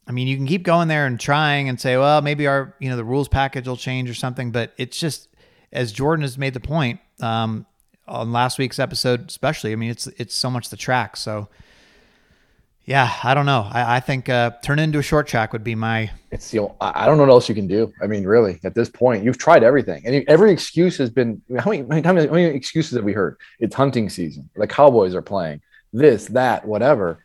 [0.07, 2.91] I mean, you can keep going there and trying and say, well, maybe our, you
[2.91, 5.29] know, the rules package will change or something, but it's just,
[5.73, 7.65] as Jordan has made the point, um,
[8.09, 11.17] on last week's episode, especially, I mean, it's, it's so much the track.
[11.17, 11.49] So
[12.85, 13.69] Yeah, I don't know.
[13.71, 16.11] I, I think uh, turn it into a short track would be my.
[16.33, 17.93] It's the I don't know what else you can do.
[18.03, 21.41] I mean, really, at this point, you've tried everything, and every excuse has been.
[21.59, 23.37] How many, how many, how many excuses have we heard?
[23.59, 24.49] It's hunting season.
[24.57, 25.61] The Cowboys are playing
[25.93, 27.25] this, that, whatever.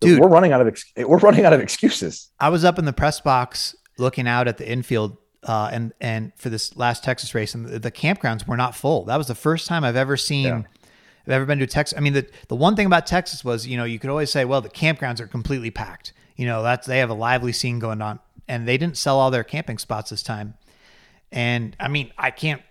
[0.00, 2.30] Dude, we're running out of ex- we're running out of excuses.
[2.38, 6.32] I was up in the press box looking out at the infield, uh, and and
[6.36, 9.06] for this last Texas race, and the, the, campgrounds were not full.
[9.06, 10.44] That was the first time I've ever seen.
[10.44, 10.62] Yeah.
[11.26, 11.96] I've ever been to Texas.
[11.96, 14.44] I mean, the the one thing about Texas was, you know, you could always say,
[14.44, 16.12] well, the campgrounds are completely packed.
[16.36, 19.30] You know, that's they have a lively scene going on, and they didn't sell all
[19.30, 20.54] their camping spots this time.
[21.32, 22.62] And I mean, I can't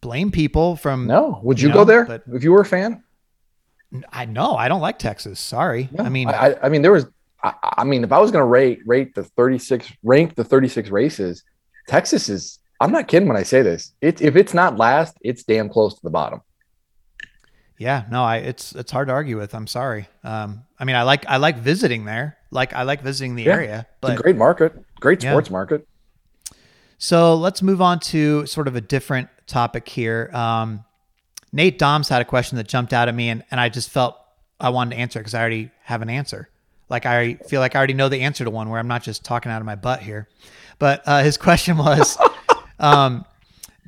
[0.00, 1.06] blame people from.
[1.06, 3.02] No, would you, you know, go there But if you were a fan?
[4.12, 5.40] I know I don't like Texas.
[5.40, 5.88] Sorry.
[5.92, 7.06] No, I mean, I, I mean, there was.
[7.42, 10.44] I, I mean, if I was going to rate rate the thirty six rank the
[10.44, 11.42] thirty six races,
[11.88, 12.58] Texas is.
[12.80, 13.92] I'm not kidding when I say this.
[14.00, 16.42] It's if it's not last, it's damn close to the bottom.
[17.76, 19.54] Yeah, no, I it's it's hard to argue with.
[19.54, 20.08] I'm sorry.
[20.22, 22.36] Um, I mean, I like I like visiting there.
[22.50, 23.86] Like I like visiting the yeah, area.
[24.00, 25.52] But it's a great market, great sports yeah.
[25.52, 25.88] market.
[26.98, 30.30] So let's move on to sort of a different topic here.
[30.32, 30.84] Um,
[31.52, 34.16] Nate Doms had a question that jumped out at me, and, and I just felt
[34.60, 36.48] I wanted to answer because I already have an answer.
[36.88, 39.24] Like I feel like I already know the answer to one where I'm not just
[39.24, 40.28] talking out of my butt here.
[40.78, 42.18] But uh, his question was,
[42.78, 43.24] um,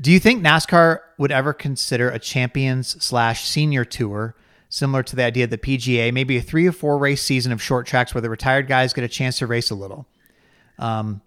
[0.00, 4.34] do you think NASCAR would ever consider a champions slash senior tour
[4.68, 7.62] similar to the idea of the PGA, maybe a three or four race season of
[7.62, 10.06] short tracks where the retired guys get a chance to race a little?
[10.78, 11.22] Um,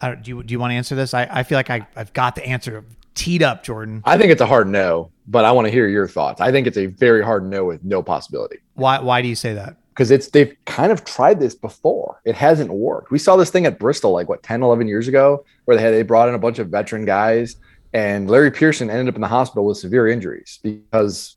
[0.00, 1.14] do you do you want to answer this?
[1.14, 4.02] I, I feel like I, I've got the answer teed up, Jordan?
[4.04, 6.40] I think it's a hard no, but I want to hear your thoughts.
[6.40, 8.58] I think it's a very hard no with no possibility.
[8.74, 9.00] Why?
[9.00, 9.76] Why do you say that?
[9.96, 12.20] Because it's they've kind of tried this before.
[12.26, 13.10] It hasn't worked.
[13.10, 15.94] We saw this thing at Bristol like what 10, 11 years ago, where they had
[15.94, 17.56] they brought in a bunch of veteran guys,
[17.94, 21.36] and Larry Pearson ended up in the hospital with severe injuries because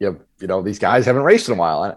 [0.00, 1.82] you know, you know these guys haven't raced in a while.
[1.82, 1.96] And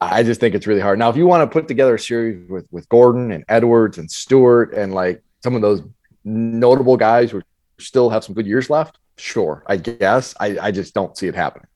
[0.00, 0.98] I just think it's really hard.
[0.98, 4.10] Now, if you want to put together a series with with Gordon and Edwards and
[4.10, 5.82] Stewart and like some of those
[6.24, 7.42] notable guys who
[7.78, 8.98] still have some good years left?
[9.16, 10.34] Sure, I guess.
[10.40, 11.66] I, I just don't see it happening.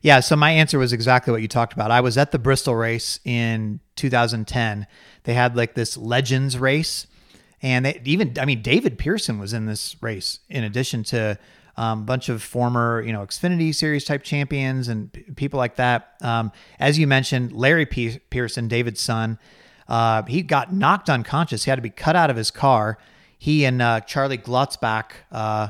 [0.00, 1.90] Yeah, so my answer was exactly what you talked about.
[1.90, 4.86] I was at the Bristol race in 2010.
[5.24, 7.06] They had like this Legends race,
[7.60, 11.38] and they even, I mean, David Pearson was in this race in addition to
[11.76, 15.76] um, a bunch of former, you know, Xfinity Series type champions and p- people like
[15.76, 16.14] that.
[16.22, 19.38] Um, as you mentioned, Larry P- Pearson, David's son,
[19.86, 21.64] uh, he got knocked unconscious.
[21.64, 22.98] He had to be cut out of his car
[23.40, 25.68] he and uh, Charlie Glotzbach uh,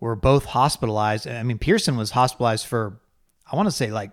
[0.00, 1.28] were both hospitalized.
[1.28, 2.98] I mean, Pearson was hospitalized for,
[3.50, 4.12] I want to say like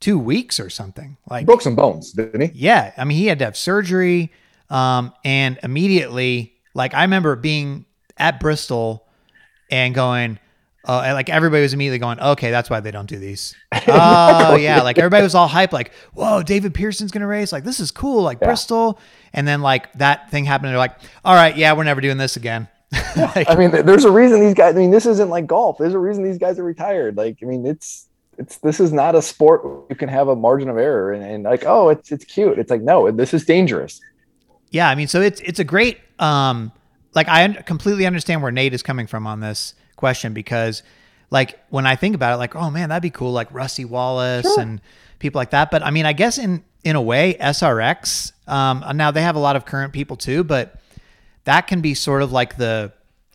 [0.00, 1.16] two weeks or something.
[1.28, 2.50] Like broke some bones, didn't he?
[2.54, 4.32] Yeah, I mean, he had to have surgery,
[4.70, 9.06] um, and immediately, like I remember being at Bristol
[9.70, 10.38] and going,
[10.84, 13.54] uh, like everybody was immediately going, okay, that's why they don't do these.
[13.88, 17.80] oh yeah, like everybody was all hyped, like, whoa, David Pearson's gonna race, like this
[17.80, 18.48] is cool, like yeah.
[18.48, 19.00] Bristol.
[19.32, 22.16] And then like that thing happened, and they're like, all right, yeah, we're never doing
[22.16, 22.68] this again.
[23.16, 24.74] like, I mean, there's a reason these guys.
[24.74, 25.76] I mean, this isn't like golf.
[25.78, 27.16] There's a reason these guys are retired.
[27.16, 28.06] Like, I mean, it's
[28.38, 31.44] it's this is not a sport you can have a margin of error and, and
[31.44, 32.58] like, oh, it's it's cute.
[32.58, 34.00] It's like no, this is dangerous.
[34.70, 36.72] Yeah, I mean, so it's it's a great um
[37.14, 40.82] like I completely understand where Nate is coming from on this question because
[41.30, 44.46] like when I think about it, like, oh man, that'd be cool, like Rusty Wallace
[44.46, 44.60] sure.
[44.60, 44.80] and
[45.18, 45.70] people like that.
[45.70, 48.32] But I mean, I guess in in a way, SRX.
[48.46, 50.80] Um, now they have a lot of current people too, but
[51.44, 52.92] that can be sort of like the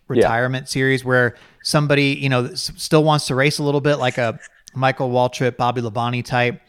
[0.07, 0.69] retirement yeah.
[0.69, 4.39] series where somebody you know still wants to race a little bit, like a
[4.73, 6.61] Michael Waltrip, Bobby Labonte type,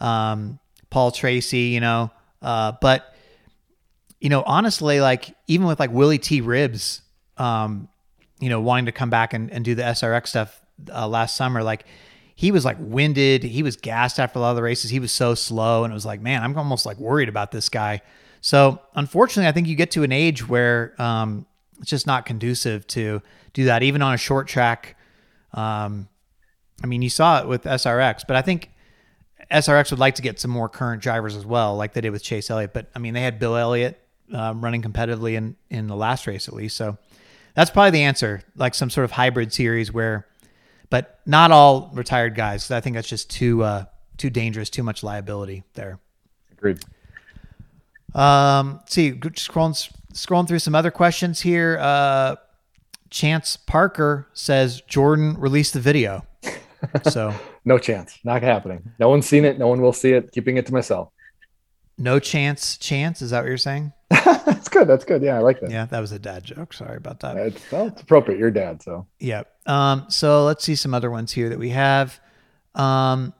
[0.00, 0.58] um,
[0.90, 2.10] Paul Tracy, you know,
[2.42, 3.14] uh, but
[4.20, 6.40] you know, honestly, like even with like Willy T.
[6.40, 7.02] Ribbs,
[7.36, 7.88] um,
[8.40, 10.60] you know, wanting to come back and, and do the SRX stuff
[10.92, 11.84] uh, last summer, like
[12.34, 13.42] he was like winded.
[13.42, 14.90] He was gassed after a lot of the races.
[14.90, 15.84] He was so slow.
[15.84, 18.02] And it was like, man, I'm almost like worried about this guy.
[18.40, 21.46] So unfortunately, I think you get to an age where um,
[21.80, 24.96] it's just not conducive to do that, even on a short track.
[25.52, 26.08] Um,
[26.82, 28.70] I mean, you saw it with SRX, but I think
[29.50, 32.22] SRX would like to get some more current drivers as well, like they did with
[32.22, 32.72] Chase Elliott.
[32.72, 34.00] But I mean, they had Bill Elliott
[34.32, 36.76] um, running competitively in in the last race at least.
[36.76, 36.98] So
[37.54, 40.26] that's probably the answer, like some sort of hybrid series where,
[40.90, 42.70] but not all retired guys.
[42.70, 43.84] I think that's just too uh,
[44.16, 45.98] too dangerous, too much liability there.
[46.52, 46.80] Agreed.
[48.14, 51.78] Um, see, scrolling scrolling through some other questions here.
[51.80, 52.36] Uh,
[53.10, 56.26] Chance Parker says Jordan released the video.
[57.10, 58.92] So no chance, not happening.
[58.98, 59.58] No one's seen it.
[59.58, 60.32] No one will see it.
[60.32, 61.10] Keeping it to myself.
[61.96, 63.22] No chance, chance.
[63.22, 63.92] Is that what you're saying?
[64.10, 64.88] That's good.
[64.88, 65.22] That's good.
[65.22, 65.70] Yeah, I like that.
[65.70, 66.72] Yeah, that was a dad joke.
[66.72, 67.36] Sorry about that.
[67.36, 68.38] It's, well, it's appropriate.
[68.38, 69.06] Your dad, so.
[69.20, 69.44] Yeah.
[69.66, 70.06] Um.
[70.08, 72.18] So let's see some other ones here that we have.
[72.74, 73.32] Um.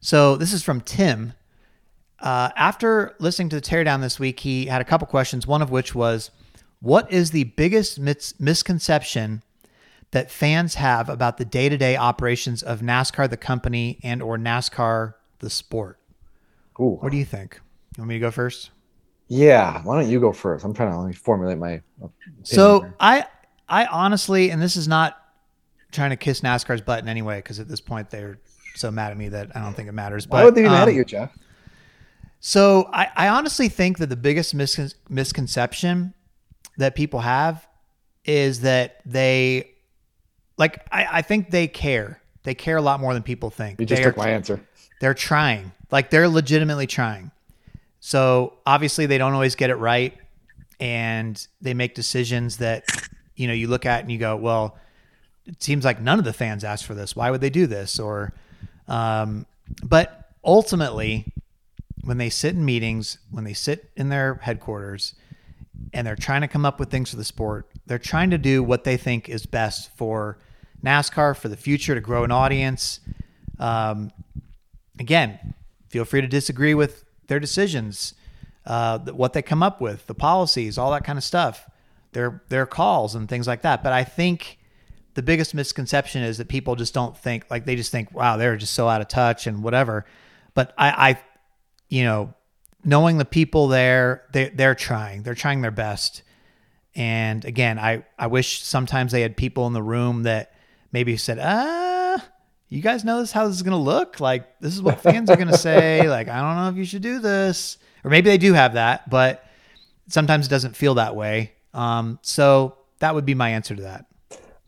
[0.00, 1.34] So this is from Tim.
[2.20, 5.46] uh, after listening to the teardown this week, he had a couple questions.
[5.46, 6.30] One of which was,
[6.80, 9.42] "What is the biggest mis- misconception
[10.10, 15.50] that fans have about the day-to-day operations of NASCAR, the company, and or NASCAR, the
[15.50, 15.98] sport?"
[16.80, 16.98] Ooh.
[17.00, 17.60] What do you think?
[17.96, 18.70] You want me to go first?
[19.26, 19.82] Yeah.
[19.82, 20.64] Why don't you go first?
[20.64, 21.82] I'm trying to let me formulate my.
[22.44, 22.94] So here.
[23.00, 23.26] I,
[23.68, 25.16] I honestly, and this is not
[25.90, 28.38] trying to kiss NASCAR's butt in any way, because at this point they're
[28.74, 30.26] so mad at me that I don't think it matters.
[30.26, 31.36] But Why would they be mad um, at you, Jeff?
[32.40, 36.14] So I, I honestly think that the biggest miscon- misconception
[36.76, 37.66] that people have
[38.24, 39.72] is that they,
[40.58, 42.20] like, I, I think they care.
[42.42, 43.80] They care a lot more than people think.
[43.80, 44.60] You just They took are- my answer.
[45.00, 47.30] they're trying like they're legitimately trying
[48.00, 50.16] so obviously they don't always get it right
[50.80, 52.84] and they make decisions that
[53.36, 54.76] you know you look at and you go well
[55.46, 57.98] it seems like none of the fans asked for this why would they do this
[57.98, 58.32] or
[58.86, 59.46] um,
[59.82, 61.32] but ultimately
[62.04, 65.14] when they sit in meetings when they sit in their headquarters
[65.94, 68.62] and they're trying to come up with things for the sport they're trying to do
[68.62, 70.38] what they think is best for
[70.84, 73.00] nascar for the future to grow an audience
[73.58, 74.12] um,
[74.98, 75.54] again,
[75.88, 78.14] feel free to disagree with their decisions,
[78.66, 81.68] uh, what they come up with, the policies, all that kind of stuff,
[82.12, 83.82] their their calls and things like that.
[83.82, 84.58] But I think
[85.14, 88.56] the biggest misconception is that people just don't think like they just think, wow, they're
[88.56, 90.04] just so out of touch and whatever.
[90.54, 91.20] But I, I
[91.88, 92.34] you know,
[92.84, 96.22] knowing the people there, they they're trying, they're trying their best.
[96.94, 100.52] And again, I I wish sometimes they had people in the room that
[100.92, 102.24] maybe said, ah
[102.70, 104.20] you guys know this how this is going to look?
[104.20, 106.06] Like this is what fans are going to say.
[106.08, 107.78] Like i don't know if you should do this.
[108.04, 109.44] Or maybe they do have that but
[110.08, 111.52] sometimes it doesn't feel that way.
[111.74, 114.06] Um, so that would be my answer to that.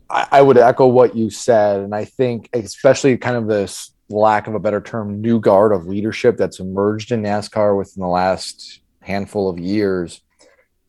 [0.09, 4.47] I, I would echo what you said, and I think especially kind of this lack
[4.47, 8.81] of a better term, new guard of leadership that's emerged in NASCAR within the last
[9.01, 10.21] handful of years.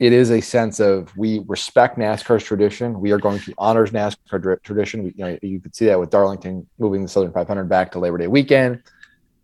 [0.02, 3.00] It is a sense of we respect NASCAR's tradition.
[3.00, 5.04] We are going to honor NASCAR tradition.
[5.04, 8.00] We, you know, you could see that with Darlington moving the Southern 500 back to
[8.00, 8.82] Labor Day weekend.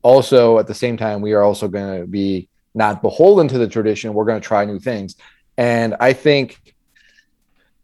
[0.02, 3.68] Also, at the same time, we are also going to be not beholden to the
[3.68, 4.16] tradition.
[4.16, 5.16] We're going to try new things,
[5.58, 6.74] and I think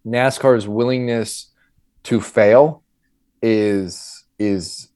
[0.03, 1.51] NASCAR's willingness
[2.05, 2.81] to fail
[3.43, 4.89] is is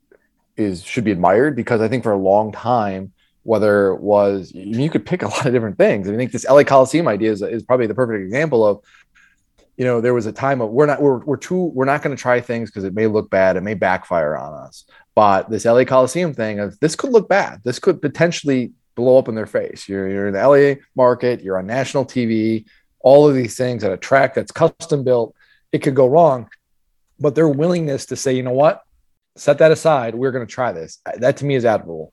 [0.55, 3.13] is should be admired because I think for a long time,
[3.47, 6.09] whether it was you could pick a lot of different things.
[6.09, 8.83] I think this LA Coliseum idea is, is probably the perfect example of,
[9.77, 12.15] you know, there was a time of we're not we're we're too we're not going
[12.15, 14.83] to try things because it may look bad, it may backfire on us.
[15.15, 17.61] But this LA Coliseum thing of this could look bad.
[17.63, 19.87] This could potentially blow up in their face.
[19.87, 22.65] You're you're in the LA market, you're on national TV,
[22.99, 25.33] all of these things at a track that's custom built,
[25.71, 26.49] it could go wrong.
[27.17, 28.83] But their willingness to say, you know what,
[29.37, 30.15] set that aside.
[30.15, 30.99] We're going to try this.
[31.19, 32.11] That to me is admirable.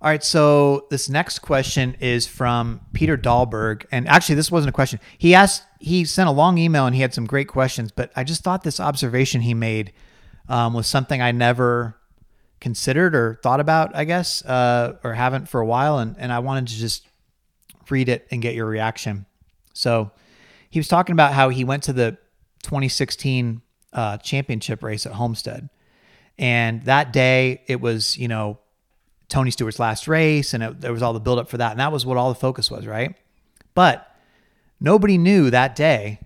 [0.00, 3.84] All right so this next question is from peter dahlberg.
[3.90, 5.00] And actually this wasn't a question.
[5.18, 8.24] He asked he sent a long email and he had some great questions but i
[8.24, 9.92] just thought this observation he made
[10.48, 11.96] um, was something i never
[12.60, 15.98] considered or thought about i guess uh, or haven't for a while.
[15.98, 17.06] And, and i wanted to just
[17.90, 19.26] read it and get your reaction.
[19.72, 20.10] So
[20.70, 22.18] he was talking about how he went to the
[22.62, 25.68] 2016 uh, championship race at homestead.
[26.38, 28.58] And that day it was you know
[29.28, 31.92] tony stewart's last race and it, there was all the buildup for that and that
[31.92, 33.16] was what all the focus was right
[33.74, 34.14] but
[34.80, 36.18] nobody knew that day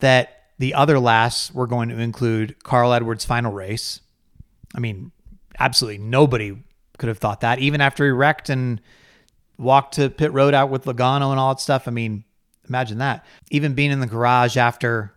[0.00, 4.00] that the other lasts were going to include carl edwards final race
[4.74, 5.12] i mean
[5.58, 6.56] absolutely nobody
[6.98, 8.80] could have thought that even after he wrecked and
[9.58, 11.86] walked to pit road out with Logano and all that stuff.
[11.88, 12.24] I mean,
[12.68, 13.24] imagine that.
[13.50, 15.13] Even being in the garage after,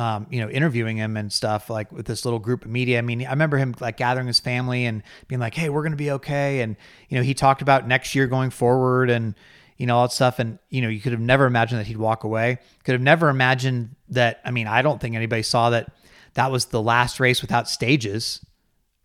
[0.00, 2.96] um, you know, interviewing him and stuff like with this little group of media.
[2.96, 5.92] I mean, I remember him like gathering his family and being like, "Hey, we're going
[5.92, 6.76] to be okay." And
[7.10, 9.34] you know, he talked about next year going forward and
[9.76, 10.38] you know all that stuff.
[10.38, 12.60] And you know, you could have never imagined that he'd walk away.
[12.84, 14.40] Could have never imagined that.
[14.42, 15.92] I mean, I don't think anybody saw that
[16.32, 18.40] that was the last race without stages.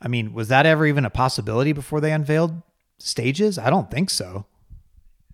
[0.01, 2.61] I mean, was that ever even a possibility before they unveiled
[2.99, 3.57] stages?
[3.57, 4.45] I don't think so.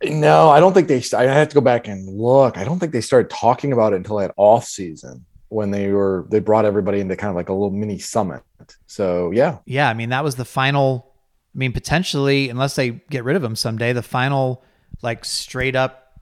[0.04, 1.04] No, I don't think they.
[1.16, 2.58] I have to go back and look.
[2.58, 6.26] I don't think they started talking about it until that off season when they were
[6.30, 8.42] they brought everybody into kind of like a little mini summit.
[8.88, 11.12] So yeah, Yeah, I mean that was the final.
[11.54, 14.64] I mean potentially, unless they get rid of him someday, the final
[15.02, 16.14] like straight up,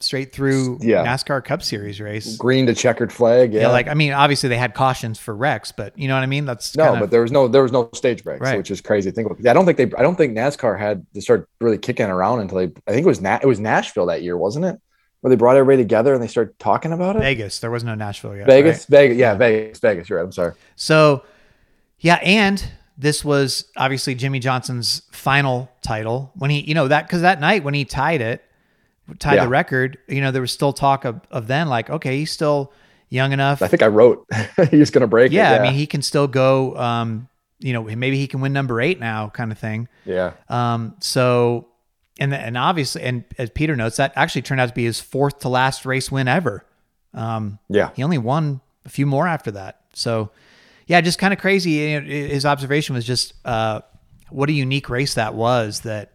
[0.00, 1.04] straight through Yeah.
[1.04, 2.36] NASCAR Cup Series race.
[2.38, 3.52] green to checkered flag.
[3.52, 3.68] Yeah, Yeah.
[3.68, 6.46] like I mean, obviously they had cautions for wrecks, but you know what I mean.
[6.46, 8.56] That's no, kinda- but there was no there was no stage breaks, Right.
[8.56, 9.10] which is crazy.
[9.10, 9.46] Think about.
[9.46, 9.90] I don't think they.
[9.98, 12.72] I don't think NASCAR had to start really kicking around until they.
[12.86, 14.76] I think it was Na- it was Nashville that year, wasn't it?
[15.24, 17.20] Where they brought everybody together and they started talking about it.
[17.20, 17.58] Vegas.
[17.60, 18.44] There was no Nashville yet.
[18.46, 18.88] Vegas, right?
[18.88, 20.06] Vegas, yeah, Vegas, Vegas.
[20.06, 20.24] You're right.
[20.26, 20.52] I'm sorry.
[20.76, 21.24] So,
[22.00, 22.62] yeah, and
[22.98, 27.64] this was obviously Jimmie Johnson's final title when he, you know, that because that night
[27.64, 28.44] when he tied it,
[29.18, 29.44] tied Yeah.
[29.44, 32.70] the record, you know, there was still talk of, of then like, okay, he's still
[33.08, 33.62] young enough.
[33.62, 34.26] I think I wrote
[34.70, 35.36] he's going to break it.
[35.36, 36.76] yeah, I mean, he can still go.
[36.76, 37.28] Um,
[37.60, 39.88] you know, maybe he can win number eight now, kind of thing.
[40.04, 40.32] yeah.
[40.50, 41.68] Um, so,
[42.18, 45.40] and and obviously, and as Peter notes, that actually turned out to be his fourth
[45.40, 46.64] to last race win ever.
[47.12, 47.90] Um, Yeah.
[47.94, 49.80] he only won a few more after that.
[49.94, 50.30] So,
[50.86, 51.70] yeah, just kind of crazy.
[51.72, 53.80] You know, His observation was just uh,
[54.30, 55.80] what a unique race that was.
[55.80, 56.12] That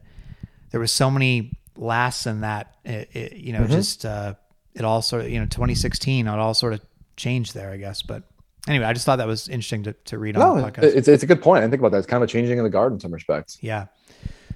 [0.72, 2.76] there was so many lasts in that.
[2.86, 4.36] It, it, you know, just uh,
[4.74, 6.28] it all sort of you know 2016.
[6.28, 6.82] It all sort of
[7.18, 8.02] changed there, I guess.
[8.02, 8.24] But
[8.68, 10.84] anyway, I just thought that was interesting to, to read on the No, podcast.
[10.96, 11.64] it's, it's a good point.
[11.64, 11.98] I think about that.
[12.00, 13.58] It's kind of changing in the guard in some respects.
[13.62, 13.86] Yeah.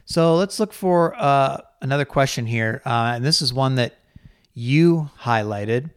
[0.06, 2.82] So let's look for uh, another question here.
[2.86, 3.96] Uh, and this is one that
[4.54, 5.92] you highlighted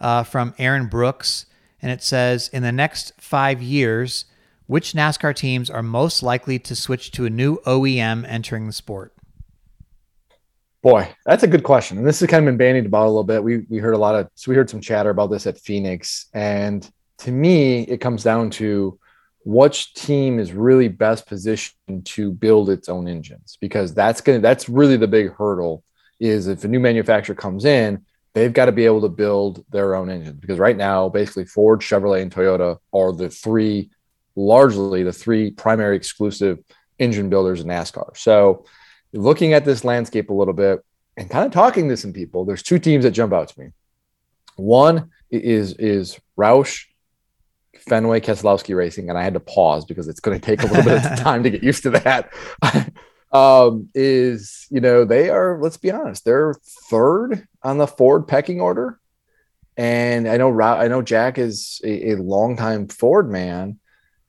[0.00, 1.46] uh, from Aaron Brooks.
[1.82, 4.26] And it says In the next five years,
[4.66, 9.12] which NASCAR teams are most likely to switch to a new OEM entering the sport?
[10.82, 11.98] Boy, that's a good question.
[11.98, 13.42] And this has kind of been bandied about a little bit.
[13.42, 16.26] We we heard a lot of so we heard some chatter about this at Phoenix.
[16.32, 18.98] And to me, it comes down to
[19.44, 24.68] which team is really best positioned to build its own engines because that's gonna that's
[24.68, 25.82] really the big hurdle
[26.18, 29.94] is if a new manufacturer comes in, they've got to be able to build their
[29.94, 33.90] own engines because right now, basically Ford, Chevrolet, and Toyota are the three
[34.36, 36.58] largely the three primary exclusive
[36.98, 38.16] engine builders in NASCAR.
[38.16, 38.64] So
[39.12, 40.84] looking at this landscape a little bit
[41.16, 43.70] and kind of talking to some people, there's two teams that jump out to me.
[44.56, 46.84] One is is Roush,
[47.90, 50.84] Fenway, Keselowski Racing, and I had to pause because it's going to take a little
[50.84, 52.32] bit of time to get used to that.
[53.32, 56.54] um, is you know they are let's be honest, they're
[56.88, 58.98] third on the Ford pecking order,
[59.76, 63.78] and I know I know Jack is a, a longtime Ford man.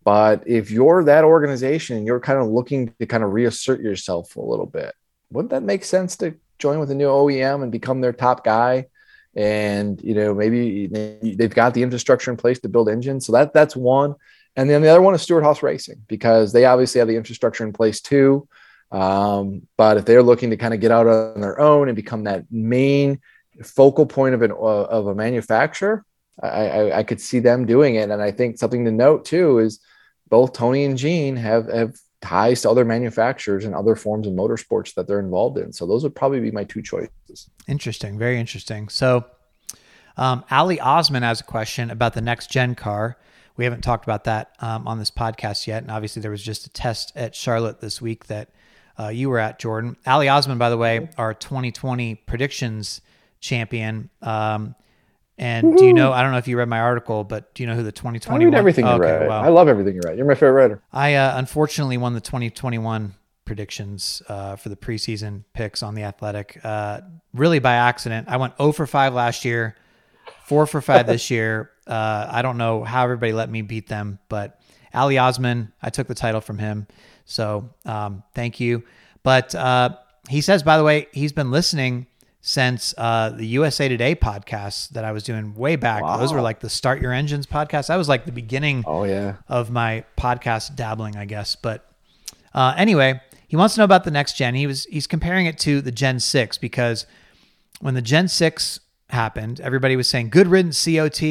[0.03, 4.35] But if you're that organization and you're kind of looking to kind of reassert yourself
[4.35, 4.95] a little bit,
[5.31, 8.87] wouldn't that make sense to join with a new OEM and become their top guy?
[9.35, 13.25] And you know, maybe they've got the infrastructure in place to build engines.
[13.25, 14.15] So that that's one.
[14.55, 17.63] And then the other one is Stewart Haas Racing because they obviously have the infrastructure
[17.63, 18.47] in place too.
[18.91, 22.25] Um, but if they're looking to kind of get out on their own and become
[22.25, 23.21] that main
[23.63, 26.03] focal point of an uh, of a manufacturer,
[26.41, 28.09] I, I, I could see them doing it.
[28.09, 29.79] And I think something to note too is
[30.27, 34.93] both Tony and Gene have have ties to other manufacturers and other forms of motorsports
[34.93, 35.73] that they're involved in.
[35.73, 37.49] So those would probably be my two choices.
[37.67, 38.17] Interesting.
[38.17, 38.89] Very interesting.
[38.89, 39.25] So,
[40.17, 43.17] um, Ali Osman has a question about the next gen car.
[43.57, 45.81] We haven't talked about that um, on this podcast yet.
[45.81, 48.49] And obviously, there was just a test at Charlotte this week that
[48.99, 49.95] uh, you were at, Jordan.
[50.05, 53.01] Ali Osman, by the way, our 2020 predictions
[53.39, 54.09] champion.
[54.21, 54.75] Um,
[55.41, 56.13] and do you know?
[56.13, 58.41] I don't know if you read my article, but do you know who the 2021?
[58.41, 59.27] I read everything you Okay, read.
[59.27, 59.41] wow.
[59.41, 60.15] I love everything you write.
[60.15, 60.81] You're my favorite writer.
[60.93, 63.13] I uh, unfortunately won the 2021
[63.45, 66.59] predictions uh, for the preseason picks on the Athletic.
[66.63, 67.01] Uh,
[67.33, 68.27] really by accident.
[68.29, 69.75] I went 0 for 5 last year,
[70.45, 71.71] 4 for 5 this year.
[71.87, 74.61] Uh, I don't know how everybody let me beat them, but
[74.93, 76.87] Ali Osman, I took the title from him.
[77.25, 78.83] So um, thank you.
[79.23, 79.97] But uh,
[80.29, 82.07] he says, by the way, he's been listening
[82.41, 86.01] since uh, the USA Today podcasts that I was doing way back.
[86.19, 87.87] Those were like the Start Your Engines podcast.
[87.87, 89.35] That was like the beginning Oh yeah.
[89.47, 91.55] of my podcast dabbling, I guess.
[91.55, 91.87] But
[92.53, 94.55] uh, anyway, he wants to know about the next gen.
[94.55, 97.05] He was he's comparing it to the Gen Six because
[97.79, 98.79] when the Gen Six
[99.11, 101.21] happened, everybody was saying good riddance COT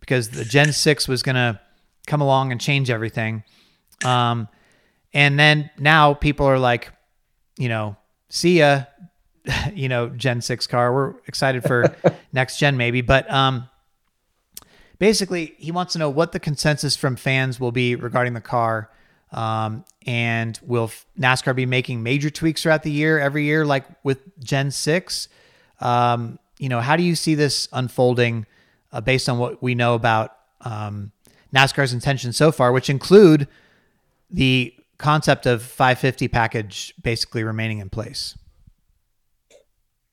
[0.00, 1.60] because the Gen Six was gonna
[2.06, 3.42] come along and change everything.
[4.04, 4.48] Um,
[5.14, 6.90] and then now people are like,
[7.56, 7.96] you know,
[8.28, 8.82] see ya,
[9.74, 10.92] you know, Gen 6 car.
[10.92, 11.94] We're excited for
[12.32, 13.68] next gen maybe, but um
[15.02, 18.88] basically he wants to know what the consensus from fans will be regarding the car.
[19.32, 24.20] Um, and will NASCAR be making major tweaks throughout the year, every year, like with
[24.44, 25.28] Gen 6?
[25.80, 28.46] Um, you know, how do you see this unfolding
[28.92, 31.10] uh, based on what we know about um,
[31.52, 33.48] NASCAR's intentions so far, which include
[34.30, 38.36] the concept of 550 package basically remaining in place?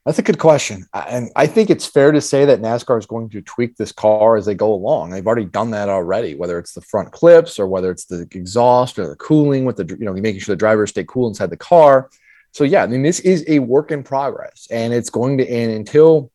[0.09, 0.87] That's a good question.
[0.91, 4.37] And I think it's fair to say that NASCAR is going to tweak this car
[4.37, 5.11] as they go along.
[5.11, 8.97] They've already done that already, whether it's the front clips or whether it's the exhaust
[8.97, 11.57] or the cooling with the, you know, making sure the drivers stay cool inside the
[11.57, 12.09] car.
[12.53, 15.73] So, yeah, I mean, this is a work in progress and it's going to end
[15.73, 16.31] until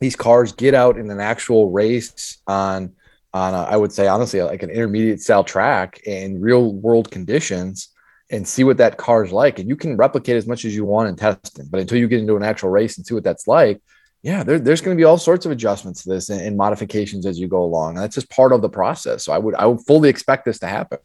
[0.00, 2.94] these cars get out in an actual race on,
[3.34, 7.90] on a, I would say, honestly, like an intermediate style track in real world conditions
[8.30, 9.58] and see what that car is like.
[9.58, 12.20] And you can replicate as much as you want in testing, but until you get
[12.20, 13.80] into an actual race and see what that's like,
[14.22, 17.26] yeah, there, there's going to be all sorts of adjustments to this and, and modifications
[17.26, 17.94] as you go along.
[17.94, 19.24] And that's just part of the process.
[19.24, 20.98] So I would I would fully expect this to happen.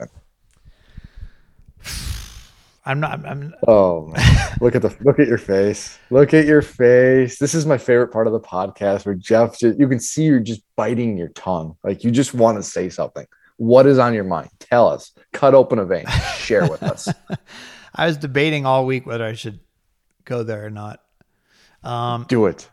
[2.83, 3.11] I'm not.
[3.11, 4.57] I'm, I'm Oh, man.
[4.59, 5.99] look at the look at your face.
[6.09, 7.37] Look at your face.
[7.37, 10.39] This is my favorite part of the podcast where Jeff, just, you can see you're
[10.39, 13.27] just biting your tongue, like you just want to say something.
[13.61, 14.49] What is on your mind?
[14.57, 15.11] Tell us.
[15.33, 16.05] Cut open a vein.
[16.37, 17.07] Share with us.
[17.95, 19.59] I was debating all week whether I should
[20.25, 20.99] go there or not.
[21.83, 22.67] Um, Do it.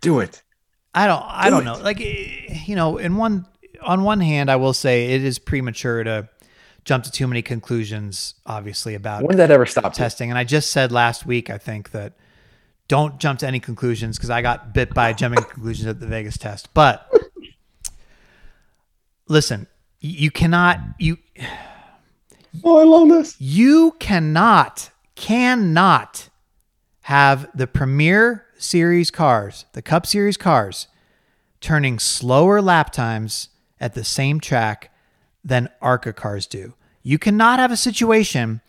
[0.00, 0.42] Do it.
[0.92, 1.22] I don't.
[1.24, 1.64] I Do don't it.
[1.66, 1.78] know.
[1.78, 3.46] Like you know, in one
[3.80, 6.28] on one hand, I will say it is premature to
[6.84, 8.34] jump to too many conclusions.
[8.44, 9.84] Obviously about When did that ever stop?
[9.84, 9.90] you?
[9.92, 12.14] testing, and I just said last week, I think that
[12.88, 16.36] don't jump to any conclusions because I got bit by jumping conclusions at the Vegas
[16.38, 16.74] test.
[16.74, 17.08] But
[19.28, 19.66] listen,
[20.04, 21.16] you cannot you
[22.62, 23.40] Oh, I love this.
[23.40, 26.28] you cannot cannot
[27.02, 30.88] have the premier series cars the cup series cars
[31.60, 33.48] turning slower lap times
[33.80, 34.90] at the same track
[35.42, 38.60] than arca cars do you cannot have a situation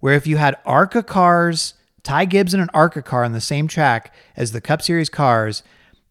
[0.00, 1.74] where if you had arca cars
[2.04, 5.62] ty gibbs and an arca car on the same track as the cup series cars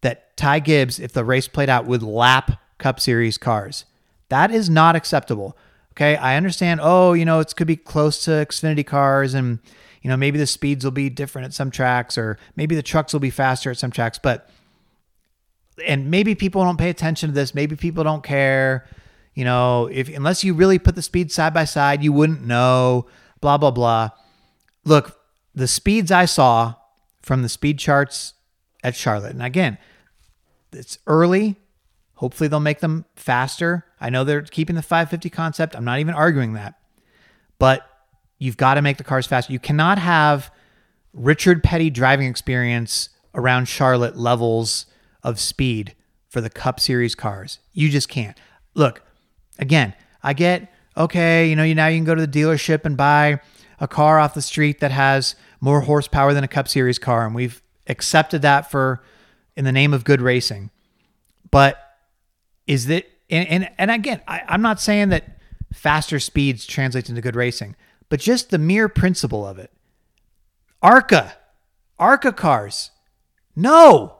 [0.02, 3.84] that ty gibbs if the race played out would lap cup series cars
[4.28, 5.56] that is not acceptable.
[5.92, 6.80] Okay, I understand.
[6.82, 9.60] Oh, you know, it could be close to Xfinity cars, and
[10.02, 13.12] you know, maybe the speeds will be different at some tracks, or maybe the trucks
[13.12, 14.18] will be faster at some tracks.
[14.18, 14.50] But
[15.86, 17.54] and maybe people don't pay attention to this.
[17.54, 18.86] Maybe people don't care.
[19.34, 23.06] You know, if unless you really put the speeds side by side, you wouldn't know.
[23.40, 24.10] Blah blah blah.
[24.84, 25.18] Look,
[25.54, 26.74] the speeds I saw
[27.22, 28.34] from the speed charts
[28.82, 29.78] at Charlotte, and again,
[30.72, 31.56] it's early.
[32.16, 33.86] Hopefully, they'll make them faster.
[34.04, 35.74] I know they're keeping the 550 concept.
[35.74, 36.78] I'm not even arguing that.
[37.58, 37.88] But
[38.38, 39.50] you've got to make the cars faster.
[39.50, 40.52] You cannot have
[41.14, 44.84] Richard Petty driving experience around Charlotte levels
[45.22, 45.94] of speed
[46.28, 47.60] for the Cup Series cars.
[47.72, 48.38] You just can't.
[48.74, 49.00] Look,
[49.58, 52.98] again, I get okay, you know, you now you can go to the dealership and
[52.98, 53.40] buy
[53.80, 57.34] a car off the street that has more horsepower than a Cup Series car, and
[57.34, 59.02] we've accepted that for
[59.56, 60.70] in the name of good racing.
[61.50, 61.78] But
[62.66, 65.38] is that and and, and again, I, I'm not saying that
[65.72, 67.76] faster speeds translates into good racing,
[68.08, 69.70] but just the mere principle of it.
[70.82, 71.36] Arca,
[71.98, 72.90] Arca cars,
[73.56, 74.16] no,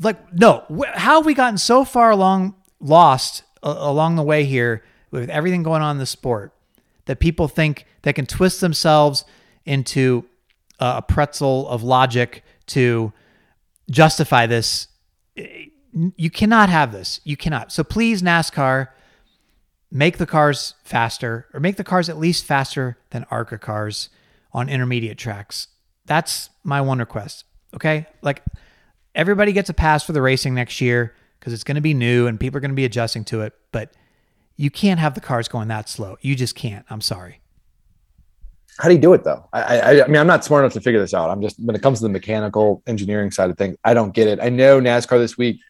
[0.00, 0.64] like no.
[0.94, 5.62] How have we gotten so far along, lost uh, along the way here with everything
[5.62, 6.52] going on in the sport
[7.06, 9.24] that people think they can twist themselves
[9.64, 10.24] into
[10.78, 13.12] a pretzel of logic to
[13.90, 14.88] justify this
[16.16, 17.20] you cannot have this.
[17.24, 17.72] You cannot.
[17.72, 18.88] So please, NASCAR,
[19.90, 24.08] make the cars faster or make the cars at least faster than ARCA cars
[24.52, 25.68] on intermediate tracks.
[26.04, 27.44] That's my one request.
[27.74, 28.06] Okay.
[28.22, 28.42] Like
[29.14, 32.26] everybody gets a pass for the racing next year because it's going to be new
[32.26, 33.52] and people are going to be adjusting to it.
[33.70, 33.92] But
[34.56, 36.16] you can't have the cars going that slow.
[36.20, 36.84] You just can't.
[36.90, 37.40] I'm sorry.
[38.78, 39.48] How do you do it though?
[39.52, 41.30] I, I, I mean, I'm not smart enough to figure this out.
[41.30, 44.26] I'm just when it comes to the mechanical engineering side of things, I don't get
[44.26, 44.40] it.
[44.42, 45.60] I know NASCAR this week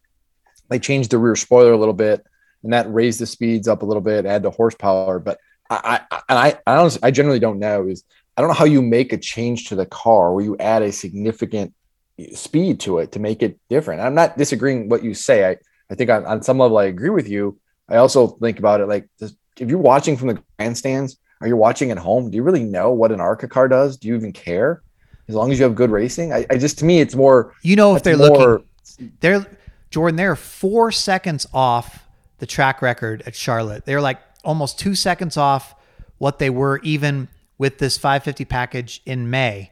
[0.68, 2.24] they changed the rear spoiler a little bit,
[2.62, 5.18] and that raised the speeds up a little bit, add the horsepower.
[5.18, 5.38] But
[5.70, 7.88] I, I, and I, I honestly, I generally don't know.
[7.88, 8.04] Is
[8.36, 10.92] I don't know how you make a change to the car where you add a
[10.92, 11.74] significant
[12.32, 14.00] speed to it to make it different.
[14.00, 15.50] I'm not disagreeing what you say.
[15.50, 15.56] I,
[15.90, 17.58] I think on, on some level I agree with you.
[17.88, 21.56] I also think about it like this, if you're watching from the grandstands or you're
[21.56, 23.96] watching at home, do you really know what an ARCA car does?
[23.96, 24.82] Do you even care?
[25.28, 27.54] As long as you have good racing, I, I just to me it's more.
[27.62, 28.62] You know, if they're more-
[28.98, 29.46] looking, they're
[29.94, 33.84] Jordan, they're four seconds off the track record at Charlotte.
[33.84, 35.72] They're like almost two seconds off
[36.18, 37.28] what they were even
[37.58, 39.70] with this 550 package in May.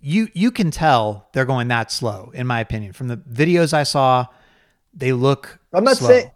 [0.00, 2.94] You you can tell they're going that slow, in my opinion.
[2.94, 4.26] From the videos I saw,
[4.92, 5.60] they look.
[5.72, 6.08] I'm not slow.
[6.08, 6.32] saying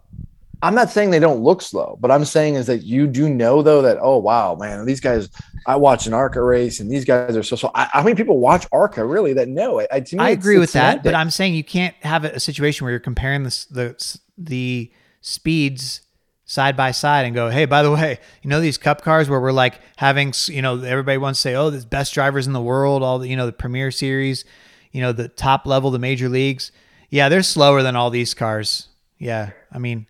[0.61, 3.61] I'm not saying they don't look slow, but I'm saying is that you do know
[3.61, 5.29] though that oh wow man these guys
[5.65, 7.71] I watch an ARCA race and these guys are so so.
[7.73, 9.85] I, how many people watch ARCA really that know?
[9.91, 11.15] I, to me, I agree with that, but.
[11.15, 14.91] I'm saying you can't have a, a situation where you're comparing the the the
[15.21, 16.01] speeds
[16.45, 19.41] side by side and go, hey, by the way, you know these cup cars where
[19.41, 22.61] we're like having, you know, everybody wants to say, oh, the best drivers in the
[22.61, 24.45] world, all the, you know, the Premier Series,
[24.91, 26.71] you know, the top level, the major leagues.
[27.09, 28.89] Yeah, they're slower than all these cars.
[29.17, 30.05] Yeah, I mean,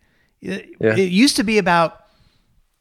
[0.45, 0.95] it, Yeah.
[0.95, 2.01] it used to be about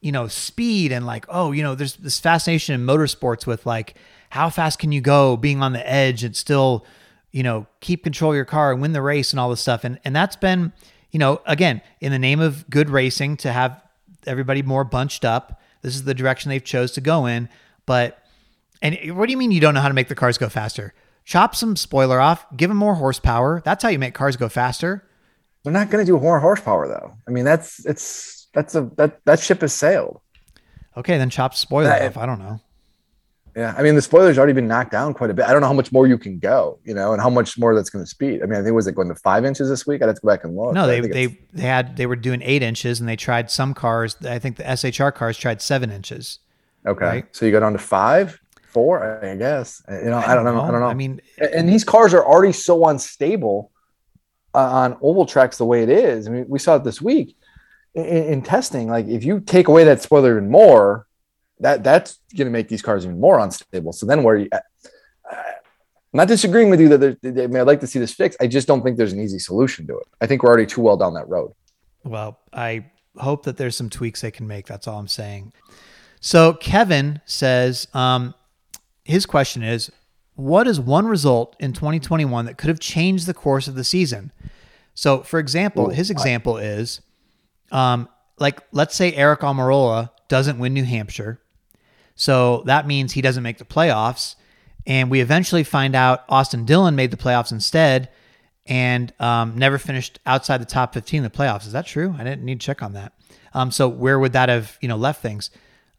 [0.01, 3.95] you know, speed and like, oh, you know, there's this fascination in motorsports with like
[4.29, 6.85] how fast can you go being on the edge and still,
[7.31, 9.83] you know, keep control of your car and win the race and all this stuff.
[9.83, 10.73] And and that's been,
[11.09, 13.81] you know, again, in the name of good racing to have
[14.27, 15.59] everybody more bunched up.
[15.81, 17.49] This is the direction they've chose to go in.
[17.87, 18.19] But
[18.83, 20.93] and what do you mean you don't know how to make the cars go faster?
[21.23, 23.59] Chop some spoiler off, give them more horsepower.
[23.65, 25.03] That's how you make cars go faster.
[25.65, 27.13] They're not going to do more horsepower though.
[27.27, 30.21] I mean that's it's that's a that that ship has sailed.
[30.95, 32.17] Okay, then chop spoiler That- off.
[32.17, 32.61] I don't know.
[33.55, 35.45] Yeah, I mean the spoiler's already been knocked down quite a bit.
[35.45, 37.73] I don't know how much more you can go, you know, and how much more
[37.73, 38.43] that's going to speed.
[38.43, 40.01] I mean, I think was it going to five inches this week?
[40.01, 40.73] I'd have to go back and look.
[40.73, 44.17] No, they they, they had they were doing eight inches, and they tried some cars.
[44.25, 46.39] I think the SHR cars tried seven inches.
[46.85, 47.25] Okay, right?
[47.35, 48.37] so you go down to five,
[48.67, 49.81] four, I guess.
[49.89, 50.55] You know, I, I don't know.
[50.55, 50.61] know.
[50.61, 50.87] I don't know.
[50.87, 53.71] I mean, and these cars are already so unstable
[54.55, 56.27] on oval tracks the way it is.
[56.27, 57.35] I mean, we saw it this week
[57.93, 58.87] in, in testing.
[58.87, 61.07] Like, if you take away that spoiler even more
[61.59, 63.93] that that's going to make these cars even more unstable.
[63.93, 64.59] So then where you, uh,
[65.31, 68.37] I'm not disagreeing with you that they may I'd like to see this fixed.
[68.41, 70.07] I just don't think there's an easy solution to it.
[70.21, 71.53] I think we're already too well down that road.
[72.03, 72.85] Well, I
[73.17, 74.67] hope that there's some tweaks they can make.
[74.67, 75.53] That's all I'm saying.
[76.19, 78.33] So Kevin says, um,
[79.03, 79.91] his question is,
[80.35, 84.31] what is one result in 2021 that could have changed the course of the season?
[84.93, 87.01] So, for example, Ooh, his example I, is,
[87.71, 88.07] um,
[88.39, 91.39] like, let's say Eric Almirola doesn't win New Hampshire
[92.15, 94.35] so that means he doesn't make the playoffs.
[94.87, 98.09] And we eventually find out Austin Dillon made the playoffs instead
[98.65, 101.65] and um, never finished outside the top 15 in the playoffs.
[101.65, 102.15] Is that true?
[102.17, 103.13] I didn't need to check on that.
[103.53, 105.49] Um, so where would that have, you know, left things?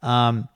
[0.03, 0.49] Um,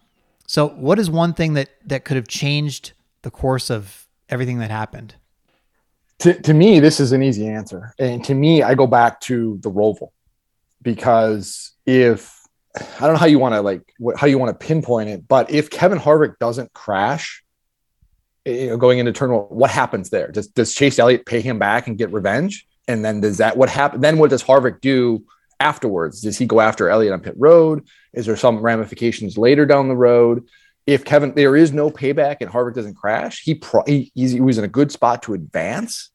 [0.47, 2.93] so what is one thing that, that could have changed
[3.23, 5.14] the course of everything that happened?
[6.21, 7.95] To, to me, this is an easy answer.
[7.99, 10.11] And to me, I go back to the Roval
[10.83, 12.41] because if
[12.75, 13.83] I don't know how you want to like
[14.16, 17.43] how you want to pinpoint it, but if Kevin Harvick doesn't crash,
[18.45, 20.31] you know, going into turn one, what happens there?
[20.31, 22.66] Does does Chase Elliott pay him back and get revenge?
[22.87, 24.01] And then does that what happen?
[24.01, 25.25] Then what does Harvick do
[25.59, 26.23] afterwards?
[26.23, 27.87] Does he go after Elliott on pit road?
[28.12, 30.47] Is there some ramifications later down the road?
[30.87, 34.59] If Kevin there is no payback and Harvick doesn't crash, he, pro, he he was
[34.59, 36.11] in a good spot to advance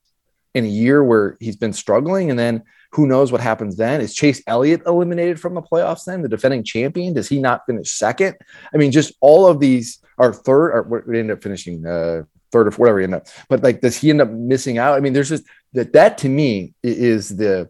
[0.54, 4.00] in a year where he's been struggling, and then who knows what happens then?
[4.00, 6.22] Is Chase Elliott eliminated from the playoffs then?
[6.22, 7.14] The defending champion?
[7.14, 8.38] Does he not finish second?
[8.74, 12.68] I mean, just all of these are third, or we end up finishing uh, third
[12.68, 13.28] or whatever end up.
[13.50, 14.96] But like, does he end up missing out?
[14.96, 15.44] I mean, there's just
[15.74, 15.94] that.
[15.94, 17.70] That to me is the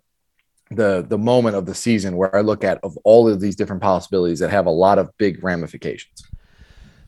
[0.70, 3.82] the the moment of the season where I look at of all of these different
[3.82, 6.24] possibilities that have a lot of big ramifications.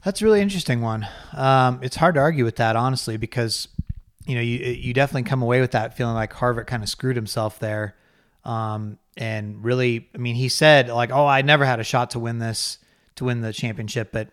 [0.07, 1.05] That's a really interesting one.
[1.33, 3.67] Um, it's hard to argue with that honestly because
[4.25, 7.17] you know you you definitely come away with that feeling like Harvick kind of screwed
[7.17, 7.93] himself there.
[8.45, 12.19] Um, and really, I mean, he said like, "Oh, I never had a shot to
[12.19, 12.77] win this,
[13.17, 14.29] to win the championship." But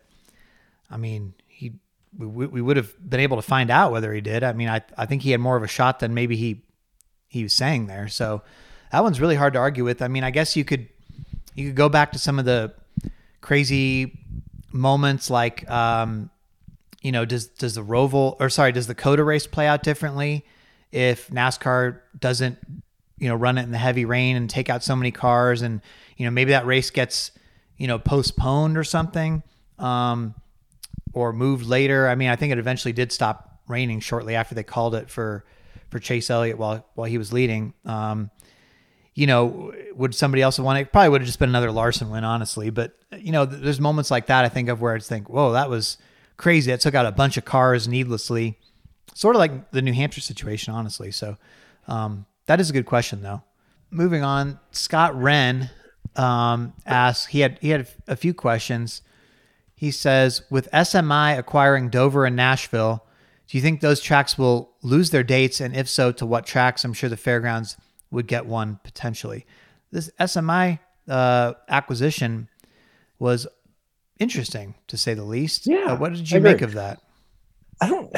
[0.93, 1.73] I mean, he
[2.17, 4.45] we, we would have been able to find out whether he did.
[4.45, 6.63] I mean, I I think he had more of a shot than maybe he
[7.27, 8.07] he was saying there.
[8.07, 8.43] So
[8.93, 10.03] that one's really hard to argue with.
[10.03, 10.89] I mean, I guess you could
[11.57, 12.73] you could go back to some of the
[13.41, 14.24] crazy
[14.75, 16.31] moments like um,
[17.01, 20.45] you know, does does the Roval or sorry, does the COTA race play out differently
[20.91, 22.59] if NASCAR doesn't
[23.19, 25.81] you know run it in the heavy rain and take out so many cars and
[26.17, 27.31] you know maybe that race gets
[27.79, 29.43] you know postponed or something
[29.79, 30.35] um,
[31.13, 32.09] or moved later?
[32.09, 35.45] I mean i think it eventually did stop raining shortly after they called it for
[35.91, 37.75] for chase elliott while while he was leading.
[37.85, 38.31] Um,
[39.15, 42.11] you know would somebody else have won it probably would have just been another larson
[42.11, 45.29] win honestly but you know there's moments like that i think of where it's think
[45.29, 45.99] whoa that was
[46.37, 48.59] crazy it took out a bunch of cars needlessly
[49.15, 51.37] sort of like the new hampshire situation honestly so
[51.87, 53.43] um, that is a good question, though.
[53.91, 55.71] Moving on, Scott Wren
[56.17, 57.27] um, asks.
[57.27, 59.03] He had he had a few questions.
[59.75, 63.05] He says, with SMI acquiring Dover and Nashville,
[63.49, 65.61] do you think those tracks will lose their dates?
[65.61, 66.85] And if so, to what tracks?
[66.85, 67.77] I'm sure the fairgrounds
[68.15, 69.47] would get one potentially.
[69.91, 72.49] This SMI uh, acquisition
[73.19, 73.47] was
[74.19, 75.67] interesting to say the least.
[75.67, 75.93] Yeah.
[75.93, 77.01] Uh, what did you make of that?
[77.81, 78.13] I don't.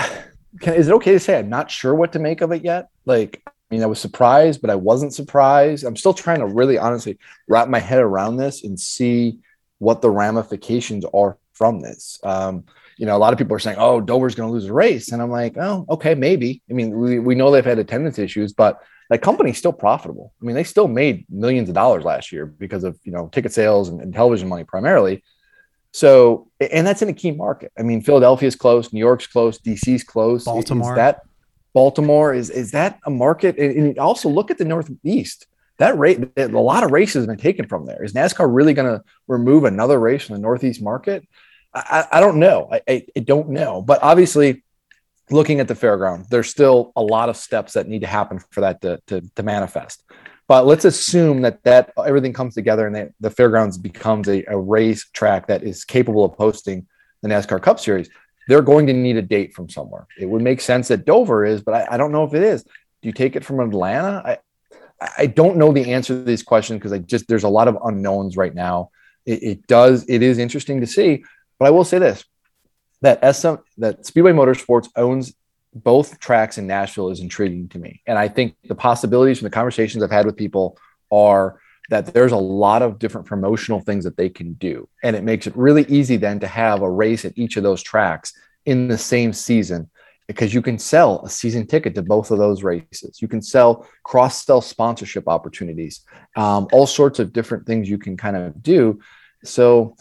[0.60, 2.88] Can, is it okay to say I'm not sure what to make of it yet?
[3.04, 5.84] Like, I mean, I was surprised, but I wasn't surprised.
[5.84, 7.18] I'm still trying to really honestly
[7.48, 9.38] wrap my head around this and see
[9.78, 12.20] what the ramifications are from this.
[12.22, 12.64] Um,
[12.96, 15.12] you know, a lot of people are saying, oh, Dover's going to lose a race.
[15.12, 16.62] And I'm like, oh, okay, maybe.
[16.70, 20.32] I mean, we, we know they've had attendance issues, but that company's still profitable.
[20.40, 23.52] I mean, they still made millions of dollars last year because of, you know, ticket
[23.52, 25.22] sales and, and television money primarily.
[25.92, 27.72] So, and that's in a key market.
[27.78, 30.44] I mean, Philadelphia's close, New York's close, DC's close.
[30.44, 30.92] Baltimore.
[30.92, 31.20] Is that
[31.72, 33.58] Baltimore is is that a market?
[33.58, 35.46] And, also look at the Northeast.
[35.78, 38.02] That rate, a lot of races have been taken from there.
[38.02, 41.26] Is NASCAR really going to remove another race from the Northeast market?
[41.74, 42.70] I, I don't know.
[42.72, 43.82] I, I don't know.
[43.82, 44.64] But obviously,
[45.30, 48.60] looking at the fairground, there's still a lot of steps that need to happen for
[48.60, 50.04] that to, to, to manifest.
[50.48, 55.08] But let's assume that that everything comes together and the fairgrounds becomes a, a race
[55.12, 56.86] track that is capable of hosting
[57.22, 58.08] the NASCAR Cup Series
[58.46, 60.06] they're going to need a date from somewhere.
[60.18, 62.62] It would make sense that Dover is, but I, I don't know if it is.
[62.62, 62.70] Do
[63.02, 64.22] you take it from Atlanta?
[64.24, 64.38] I
[65.18, 67.76] I don't know the answer to these questions because I just there's a lot of
[67.84, 68.90] unknowns right now.
[69.26, 71.24] It, it, does it is interesting to see,
[71.58, 72.24] but I will say this:
[73.06, 75.32] that SM that Speedway Motorsports owns
[75.72, 78.02] both tracks in Nashville is intriguing to me.
[78.06, 80.76] And I think the possibilities from the conversations I've had with people
[81.12, 84.88] are that there's a lot of different promotional things that they can do.
[85.04, 87.80] And it makes it really easy then to have a race at each of those
[87.80, 88.32] tracks
[88.64, 89.88] in the same season
[90.26, 93.22] because you can sell a season ticket to both of those races.
[93.22, 96.00] You can sell cross sell sponsorship opportunities,
[96.34, 98.98] um, all sorts of different things you can kind of do.
[99.44, 99.96] So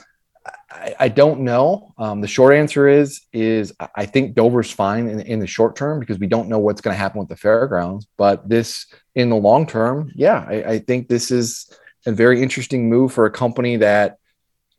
[0.76, 1.94] I, I don't know.
[1.98, 6.00] Um, the short answer is is I think Dover's fine in, in the short term
[6.00, 8.08] because we don't know what's going to happen with the fairgrounds.
[8.18, 11.70] But this in the long term, yeah, I, I think this is
[12.06, 14.18] a very interesting move for a company that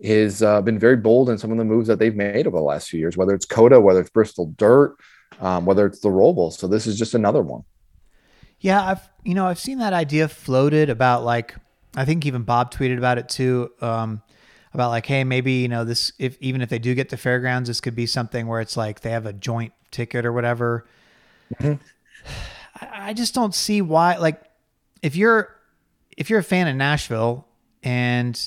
[0.05, 2.63] has uh, been very bold in some of the moves that they've made over the
[2.63, 4.97] last few years, whether it's COTA, whether it's Bristol Dirt,
[5.41, 6.53] um, whether it's the Roval.
[6.53, 7.65] So this is just another one.
[8.61, 11.55] Yeah, I've you know I've seen that idea floated about like
[11.95, 13.71] I think even Bob tweeted about it too.
[13.81, 14.23] Um,
[14.77, 17.69] about like, hey, maybe you know this if even if they do get to fairgrounds,
[17.69, 20.87] this could be something where it's like they have a joint ticket or whatever.
[21.55, 21.83] Mm-hmm.
[22.81, 24.19] I, just don't see why.
[24.19, 24.43] Like,
[25.03, 25.49] if you're
[26.17, 27.47] if you're a fan of Nashville
[27.83, 28.39] and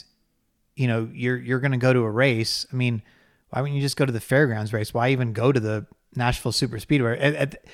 [0.76, 3.02] you know you're you're going to go to a race, I mean,
[3.50, 4.94] why wouldn't you just go to the fairgrounds race?
[4.94, 7.20] Why even go to the Nashville Super Speedway?
[7.20, 7.66] At, at,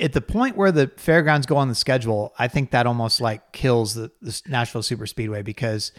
[0.00, 3.52] at the point where the fairgrounds go on the schedule, I think that almost like
[3.52, 5.92] kills the, the Nashville Super Speedway because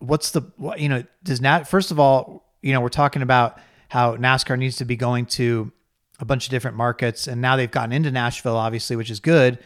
[0.00, 0.42] what's the
[0.76, 4.76] you know does not first of all you know we're talking about how NASCAR needs
[4.76, 5.72] to be going to
[6.18, 9.58] a bunch of different markets and now they've gotten into Nashville obviously which is good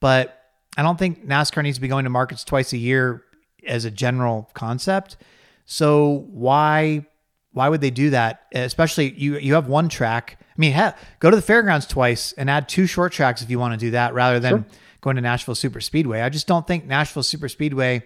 [0.00, 0.42] but
[0.76, 3.24] I don't think NASCAR needs to be going to markets twice a year
[3.66, 5.16] as a general concept.
[5.64, 7.06] So why
[7.52, 8.46] why would they do that?
[8.52, 10.38] Especially you you have one track.
[10.40, 13.58] I mean ha- go to the fairgrounds twice and add two short tracks if you
[13.58, 14.64] want to do that rather than sure.
[15.02, 16.20] going to Nashville Super Speedway.
[16.20, 18.02] I just don't think Nashville Super Speedway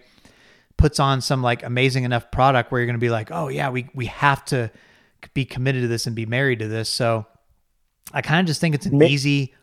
[0.77, 3.69] puts on some like amazing enough product where you're going to be like, oh yeah,
[3.69, 4.71] we we have to
[5.33, 6.89] be committed to this and be married to this.
[6.89, 7.25] So
[8.13, 9.53] I kind of just think it's an easy,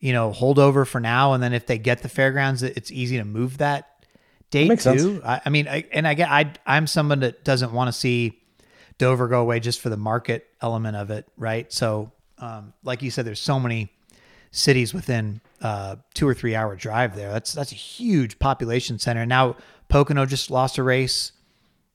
[0.00, 3.24] you know, holdover for now, and then if they get the fairgrounds, it's easy to
[3.24, 4.06] move that
[4.50, 5.20] date that too.
[5.24, 8.40] I, I, mean, I, and I get I I'm someone that doesn't want to see
[8.98, 11.72] Dover go away just for the market element of it, right?
[11.72, 13.92] So, um, like you said, there's so many
[14.52, 17.32] cities within uh, two or three hour drive there.
[17.32, 19.26] That's that's a huge population center.
[19.26, 19.56] Now
[19.92, 21.32] Pocono just lost a race.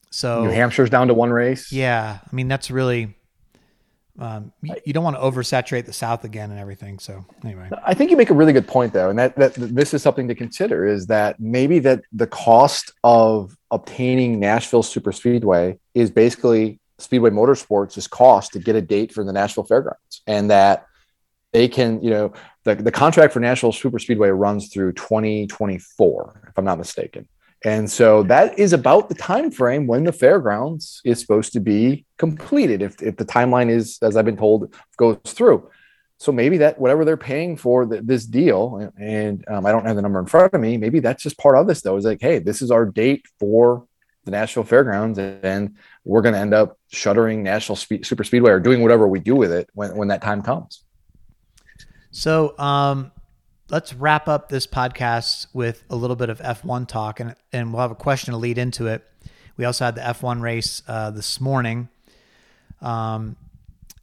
[0.10, 1.72] So New Hampshire's down to one race.
[1.72, 3.16] Yeah, I mean that's really
[4.20, 6.98] um, you, you, don't want to oversaturate the South again and everything.
[6.98, 9.94] So anyway, I think you make a really good point though, and that that this
[9.94, 15.78] is something to consider is that maybe that the cost of obtaining Nashville Super Speedway
[15.94, 20.88] is basically Speedway Motorsports' cost to get a date for the Nashville Fairgrounds, and that
[21.54, 22.34] they can, you know,
[22.64, 27.28] the, the contract for Nashville Super Speedway runs through 2024, if I'm not mistaken.
[27.66, 32.06] And so that is about the time frame when the fairgrounds is supposed to be
[32.18, 35.70] completed if, if the timeline is as I've been told goes through.
[36.20, 39.96] So maybe that whatever they're paying for the, this deal, and um, I don't have
[39.96, 40.78] the number in front of me.
[40.78, 41.96] Maybe that's just part of this, though.
[41.96, 43.86] Is like, hey, this is our date for
[44.26, 48.60] the Nashville Fairgrounds, and we're going to end up shuttering National Spe- Super Speedway or
[48.60, 50.84] doing whatever we do with it when when that time comes.
[52.10, 53.12] So, um,
[53.70, 57.82] let's wrap up this podcast with a little bit of F1 talk, and and we'll
[57.82, 59.04] have a question to lead into it.
[59.58, 61.90] We also had the F1 race uh, this morning,
[62.82, 63.36] um,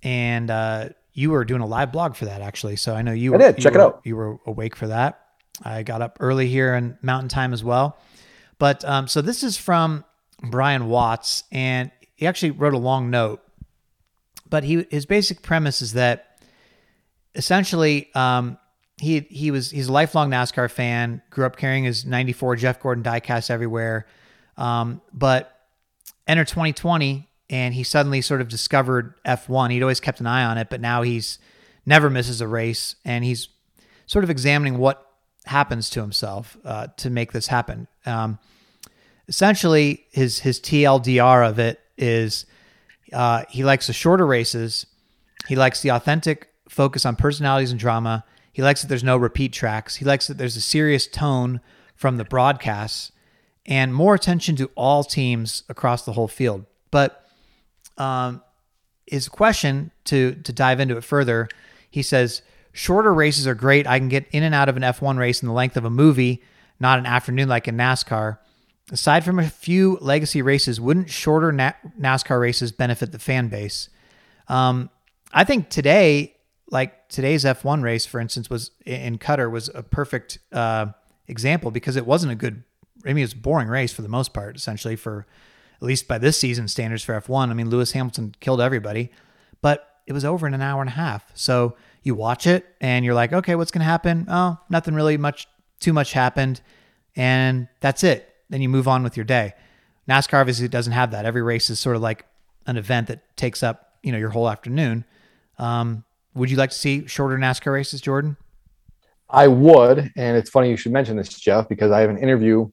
[0.02, 2.76] and uh, you were doing a live blog for that actually.
[2.76, 3.34] So I know you.
[3.34, 3.58] I did.
[3.58, 4.00] Check were, it out.
[4.04, 5.20] You were awake for that.
[5.62, 7.96] I got up early here in Mountain Time as well.
[8.58, 10.04] But um, so this is from
[10.42, 13.40] Brian Watts, and he actually wrote a long note.
[14.48, 16.40] But he his basic premise is that
[17.34, 18.58] essentially um,
[18.96, 21.22] he he was he's a lifelong NASCAR fan.
[21.30, 24.06] Grew up carrying his '94 Jeff Gordon diecast everywhere,
[24.56, 25.50] um, but
[26.26, 29.70] enter 2020 and he suddenly sort of discovered F1.
[29.70, 31.38] He'd always kept an eye on it, but now he's
[31.84, 33.48] never misses a race, and he's
[34.06, 35.06] sort of examining what
[35.46, 37.86] happens to himself uh, to make this happen.
[38.06, 38.38] Um,
[39.28, 42.46] essentially, his his TLDR of it is
[43.12, 44.86] uh, he likes the shorter races.
[45.46, 48.24] He likes the authentic focus on personalities and drama
[48.54, 49.96] he likes that there's no repeat tracks.
[49.96, 51.60] He likes that there's a serious tone
[51.96, 53.10] from the broadcasts
[53.66, 56.64] and more attention to all teams across the whole field.
[56.92, 57.28] But
[57.98, 58.42] um,
[59.06, 61.48] his question to to dive into it further,
[61.90, 62.42] he says
[62.72, 63.88] shorter races are great.
[63.88, 65.90] I can get in and out of an F1 race in the length of a
[65.90, 66.40] movie,
[66.78, 68.38] not an afternoon like in NASCAR.
[68.92, 73.88] Aside from a few legacy races, wouldn't shorter Na- NASCAR races benefit the fan base?
[74.46, 74.90] Um,
[75.32, 76.33] I think today
[76.74, 80.86] like today's F1 race, for instance, was in Qatar was a perfect uh,
[81.28, 82.64] example because it wasn't a good.
[83.04, 85.26] I mean, it was a boring race for the most part, essentially for
[85.76, 87.50] at least by this season standards for F1.
[87.50, 89.10] I mean, Lewis Hamilton killed everybody,
[89.60, 91.30] but it was over in an hour and a half.
[91.34, 94.26] So you watch it and you're like, okay, what's going to happen?
[94.28, 95.46] Oh, nothing really much,
[95.80, 96.60] too much happened.
[97.16, 98.34] And that's it.
[98.48, 99.54] Then you move on with your day.
[100.08, 101.24] NASCAR obviously doesn't have that.
[101.24, 102.26] Every race is sort of like
[102.66, 105.04] an event that takes up, you know, your whole afternoon.
[105.58, 106.04] Um,
[106.34, 108.36] would you like to see shorter NASCAR races, Jordan?
[109.30, 110.12] I would.
[110.16, 112.70] And it's funny you should mention this, Jeff, because I have an interview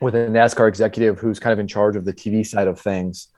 [0.00, 3.28] with a NASCAR executive who's kind of in charge of the TV side of things.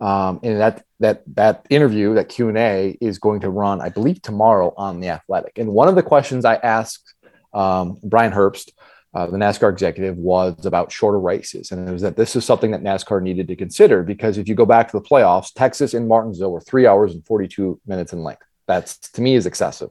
[0.00, 3.88] Um, and that that that interview, that Q and A, is going to run, I
[3.88, 5.58] believe, tomorrow on the Athletic.
[5.58, 7.14] And one of the questions I asked
[7.52, 8.70] um, Brian Herbst,
[9.12, 12.70] uh, the NASCAR executive, was about shorter races, and it was that this is something
[12.70, 16.06] that NASCAR needed to consider because if you go back to the playoffs, Texas and
[16.06, 18.47] Martinsville were three hours and forty-two minutes in length.
[18.68, 19.90] That's to me is excessive,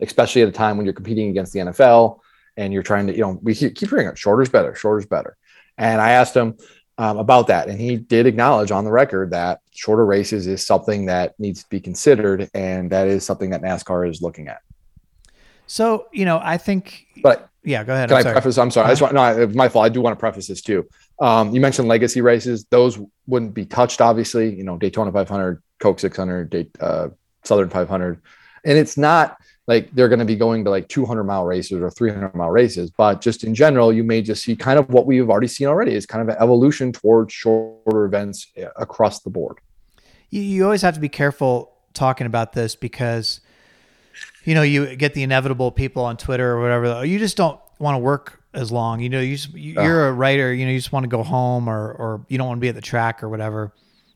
[0.00, 2.18] especially at a time when you're competing against the NFL
[2.56, 5.36] and you're trying to, you know, we keep hearing it, shorter's better, shorter's better.
[5.78, 6.56] And I asked him,
[6.98, 7.68] um, about that.
[7.68, 11.68] And he did acknowledge on the record that shorter races is something that needs to
[11.68, 12.50] be considered.
[12.54, 14.62] And that is something that NASCAR is looking at.
[15.66, 18.08] So, you know, I think, but yeah, go ahead.
[18.08, 18.56] Can I'm i preface?
[18.56, 18.84] I'm sorry.
[18.84, 18.90] Uh-huh.
[18.90, 19.84] I just want, no, it's my fault.
[19.84, 20.88] I do want to preface this too.
[21.20, 22.64] Um, you mentioned legacy races.
[22.70, 27.08] Those wouldn't be touched, obviously, you know, Daytona 500, Coke 600, Day, uh,
[27.46, 28.20] Southern 500.
[28.64, 31.90] And it's not, like they're going to be going to like 200 mile races or
[31.90, 35.28] 300 mile races but just in general you may just see kind of what we've
[35.28, 35.94] already seen already.
[35.94, 39.58] Is kind of an evolution towards shorter events eh, across the board.
[40.30, 43.40] You, you always have to be careful talking about this because
[44.44, 47.94] you know you get the inevitable people on twitter or whatever you just don't want
[47.94, 49.00] to work as long.
[49.00, 51.68] You know you just, you're a writer you know you just want to go home
[51.68, 53.72] or or you don't want to be at the track or whatever.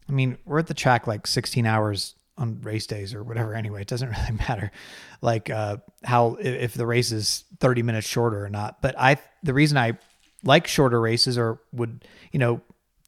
[0.09, 3.83] I mean we're at the track like 16 hours on race days or whatever anyway
[3.83, 4.73] it doesn't really matter
[5.21, 8.83] like uh, how if the race is 30 minutes shorter or not.
[8.83, 9.99] But i the reason i
[10.43, 12.61] like shorter races or would you know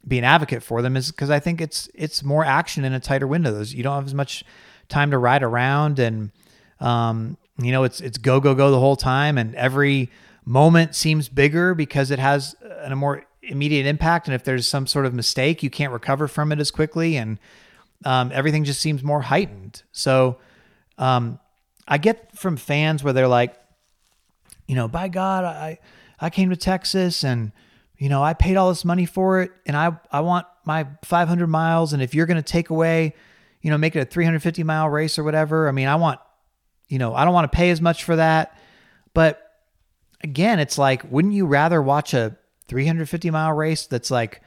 [0.07, 3.01] be an advocate for them is because i think it's it's more action in a
[3.01, 3.51] tighter window.
[3.53, 4.45] Those you don't have as much
[4.89, 6.31] time to ride around and
[6.79, 10.11] um, you know it's it's go go go the whole time and every
[10.45, 14.27] moment seems bigger because it has a more immediate impact.
[14.27, 17.17] And if there's some sort of mistake you can't recover from it as quickly.
[17.17, 17.39] And
[18.05, 19.83] um, everything just seems more heightened.
[19.93, 20.39] So
[20.99, 21.39] um,
[21.87, 23.55] I get from fans where they're like,
[24.67, 25.79] you know, by God, I
[26.21, 27.53] I came to Texas and
[27.99, 31.47] you know I paid all this money for it, and I I want my 500
[31.47, 33.15] miles, and if you're going to take away,
[33.61, 36.21] you know, make it a 350 mile race or whatever, I mean, I want,
[36.89, 38.57] you know, I don't want to pay as much for that,
[39.13, 39.41] but
[40.23, 42.37] again, it's like, wouldn't you rather watch a
[42.69, 44.41] 350 mile race that's like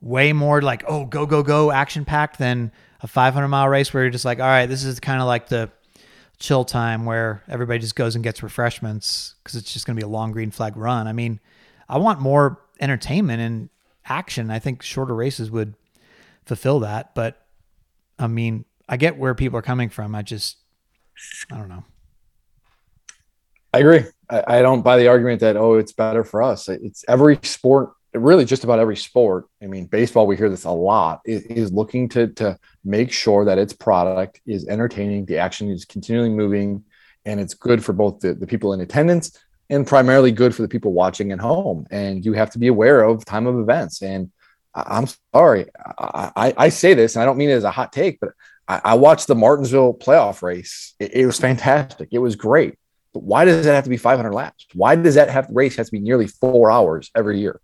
[0.00, 2.72] way more like oh go go go action packed than
[3.02, 5.48] a 500 mile race where you're just like, all right, this is kind of like
[5.48, 5.70] the
[6.38, 10.04] chill time where everybody just goes and gets refreshments because it's just going to be
[10.04, 11.06] a long green flag run.
[11.06, 11.40] I mean,
[11.88, 13.68] I want more entertainment and
[14.06, 14.50] action.
[14.50, 15.74] I think shorter races would
[16.44, 17.14] fulfill that.
[17.14, 17.44] But
[18.18, 20.14] I mean, I get where people are coming from.
[20.14, 20.58] I just,
[21.50, 21.84] I don't know.
[23.74, 24.04] I agree.
[24.28, 26.68] I, I don't buy the argument that, oh, it's better for us.
[26.68, 29.46] It's every sport really just about every sport.
[29.62, 33.58] I mean, baseball, we hear this a lot, is, looking to, to make sure that
[33.58, 36.84] its product is entertaining, the action is continually moving,
[37.24, 39.38] and it's good for both the, the people in attendance
[39.70, 41.86] and primarily good for the people watching at home.
[41.90, 44.02] And you have to be aware of time of events.
[44.02, 44.30] And
[44.74, 45.66] I, am sorry,
[45.98, 48.30] I, I, I, say this, and I don't mean it as a hot take, but
[48.68, 50.94] I, I watched the Martinsville playoff race.
[50.98, 52.08] It, it was fantastic.
[52.12, 52.74] It was great.
[53.14, 54.66] But why does it have to be 500 laps?
[54.74, 57.60] Why does that have race has to be nearly four hours every year?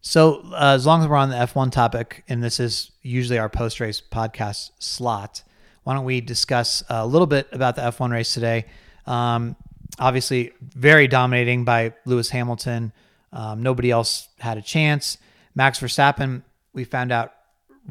[0.00, 3.48] So, uh, as long as we're on the F1 topic, and this is usually our
[3.48, 5.42] post race podcast slot,
[5.82, 8.66] why don't we discuss a little bit about the F1 race today?
[9.06, 9.56] Um,
[9.98, 12.92] obviously, very dominating by Lewis Hamilton.
[13.32, 15.18] Um, nobody else had a chance.
[15.54, 16.42] Max Verstappen,
[16.72, 17.32] we found out,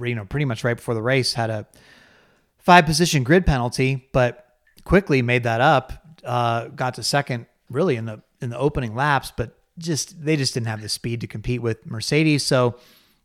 [0.01, 1.67] you know, pretty much right before the race, had a
[2.59, 4.55] five position grid penalty, but
[4.85, 5.91] quickly made that up.
[6.23, 10.53] Uh, got to second, really in the in the opening laps, but just they just
[10.53, 12.43] didn't have the speed to compete with Mercedes.
[12.43, 12.75] So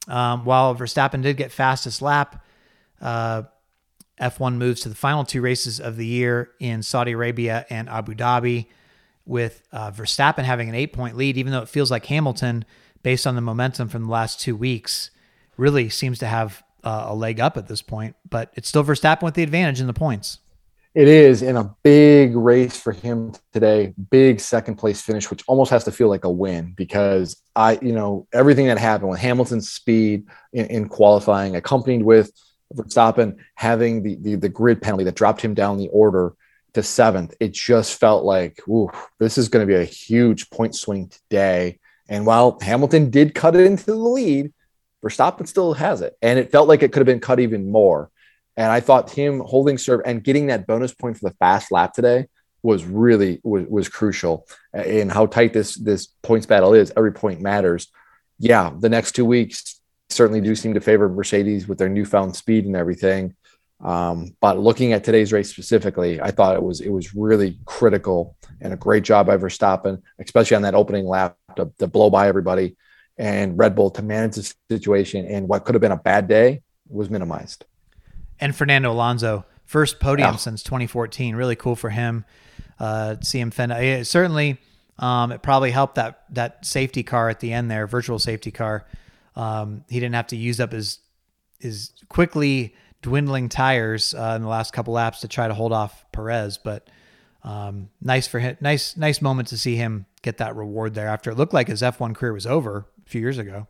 [0.09, 2.45] um, while Verstappen did get fastest lap,
[3.01, 3.43] uh,
[4.21, 8.15] F1 moves to the final two races of the year in Saudi Arabia and Abu
[8.15, 8.67] Dhabi,
[9.25, 12.65] with uh, Verstappen having an eight point lead, even though it feels like Hamilton,
[13.03, 15.11] based on the momentum from the last two weeks,
[15.57, 18.17] really seems to have uh, a leg up at this point.
[18.29, 20.39] But it's still Verstappen with the advantage in the points.
[20.95, 25.71] It is in a big race for him today, big second place finish, which almost
[25.71, 29.71] has to feel like a win because I, you know, everything that happened with Hamilton's
[29.71, 32.31] speed in, in qualifying, accompanied with
[32.75, 36.35] Verstappen having the, the, the grid penalty that dropped him down the order
[36.75, 40.75] to seventh, it just felt like, ooh, this is going to be a huge point
[40.75, 41.79] swing today.
[42.11, 44.53] And while Hamilton did cut it into the lead,
[45.03, 48.11] Verstappen still has it, and it felt like it could have been cut even more.
[48.57, 51.95] And I thought him holding serve and getting that bonus point for the fast lap
[51.95, 52.27] today
[52.63, 56.93] was really was, was crucial in how tight this this points battle is.
[56.97, 57.89] Every point matters.
[58.39, 59.81] Yeah, the next two weeks
[60.11, 63.35] certainly do seem to favor Mercedes with their newfound speed and everything.
[63.81, 68.37] Um, but looking at today's race specifically, I thought it was it was really critical
[68.61, 72.29] and a great job by Verstappen, especially on that opening lap to, to blow by
[72.29, 72.77] everybody
[73.19, 75.27] and Red Bull to manage the situation.
[75.27, 77.65] And what could have been a bad day was minimized.
[78.43, 82.25] And Fernando Alonso, first podium since 2014, really cool for him.
[82.81, 83.71] Uh, see him fend.
[83.71, 84.59] It certainly,
[84.99, 88.85] um, it probably helped that that safety car at the end there, virtual safety car.
[89.37, 90.99] Um, he didn't have to use up his
[91.61, 96.05] his quickly dwindling tires uh, in the last couple laps to try to hold off
[96.11, 96.59] Perez.
[96.59, 96.89] But
[97.45, 98.57] um, nice for him.
[98.61, 101.83] Nice, nice moment to see him get that reward there after it looked like his
[101.83, 103.69] F1 career was over a few years ago.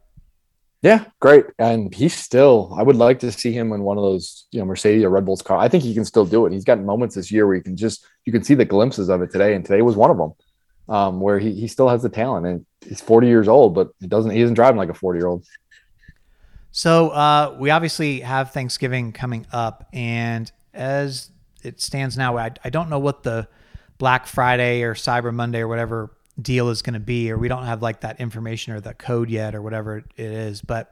[0.82, 1.46] Yeah, great.
[1.60, 4.66] And he's still, I would like to see him in one of those, you know,
[4.66, 5.56] Mercedes or Red Bull's car.
[5.56, 6.52] I think he can still do it.
[6.52, 9.22] He's got moments this year where you can just, you can see the glimpses of
[9.22, 9.54] it today.
[9.54, 10.32] And today was one of them
[10.88, 14.08] um, where he, he still has the talent and he's 40 years old, but he
[14.08, 15.44] doesn't, he isn't driving like a 40 year old.
[16.72, 21.30] So uh, we obviously have Thanksgiving coming up, and as
[21.62, 23.46] it stands now, I, I don't know what the
[23.98, 26.10] Black Friday or Cyber Monday or whatever
[26.42, 29.30] deal is going to be, or we don't have like that information or that code
[29.30, 30.60] yet or whatever it is.
[30.62, 30.90] But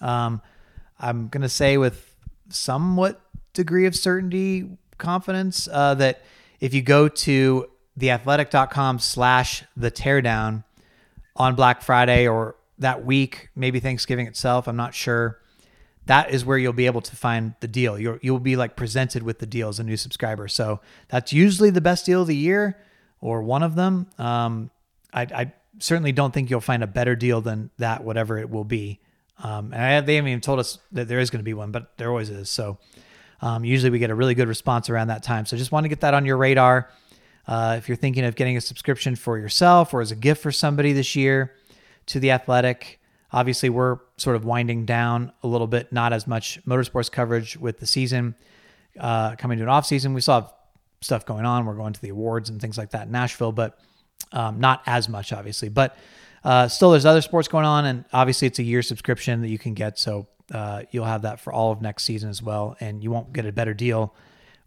[0.00, 0.42] um,
[0.98, 2.14] I'm going to say with
[2.48, 3.20] somewhat
[3.52, 4.68] degree of certainty,
[4.98, 6.22] confidence uh, that
[6.60, 7.68] if you go to
[7.98, 10.64] theathletic.com slash the teardown
[11.36, 15.38] on Black Friday or that week, maybe Thanksgiving itself, I'm not sure.
[16.06, 17.98] That is where you'll be able to find the deal.
[17.98, 20.48] You'll you'll be like presented with the deal as a new subscriber.
[20.48, 22.76] So that's usually the best deal of the year
[23.20, 24.08] or one of them.
[24.18, 24.70] Um,
[25.12, 28.64] I, I certainly don't think you'll find a better deal than that, whatever it will
[28.64, 29.00] be.
[29.42, 31.72] Um, and I, they haven't even told us that there is going to be one,
[31.72, 32.48] but there always is.
[32.48, 32.78] So
[33.40, 35.46] um, usually we get a really good response around that time.
[35.46, 36.90] So just want to get that on your radar.
[37.46, 40.52] Uh, if you're thinking of getting a subscription for yourself or as a gift for
[40.52, 41.52] somebody this year,
[42.06, 43.00] to the athletic.
[43.32, 47.78] Obviously, we're sort of winding down a little bit, not as much motorsports coverage with
[47.78, 48.34] the season
[48.98, 50.12] uh, coming to an off season.
[50.12, 50.52] We still have
[51.00, 51.64] stuff going on.
[51.64, 53.78] We're going to the awards and things like that in Nashville, but
[54.32, 55.68] um, not as much, obviously.
[55.68, 55.96] But
[56.44, 59.58] uh, still, there's other sports going on, and obviously, it's a year subscription that you
[59.58, 59.98] can get.
[59.98, 63.32] So uh, you'll have that for all of next season as well, and you won't
[63.32, 64.14] get a better deal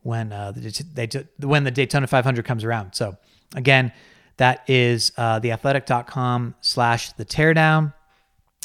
[0.01, 1.08] when uh, the, they,
[1.45, 2.93] when the Daytona 500 comes around.
[2.93, 3.18] So
[3.56, 3.91] again,
[4.38, 7.93] that is uh, theathletic.com slash the teardown.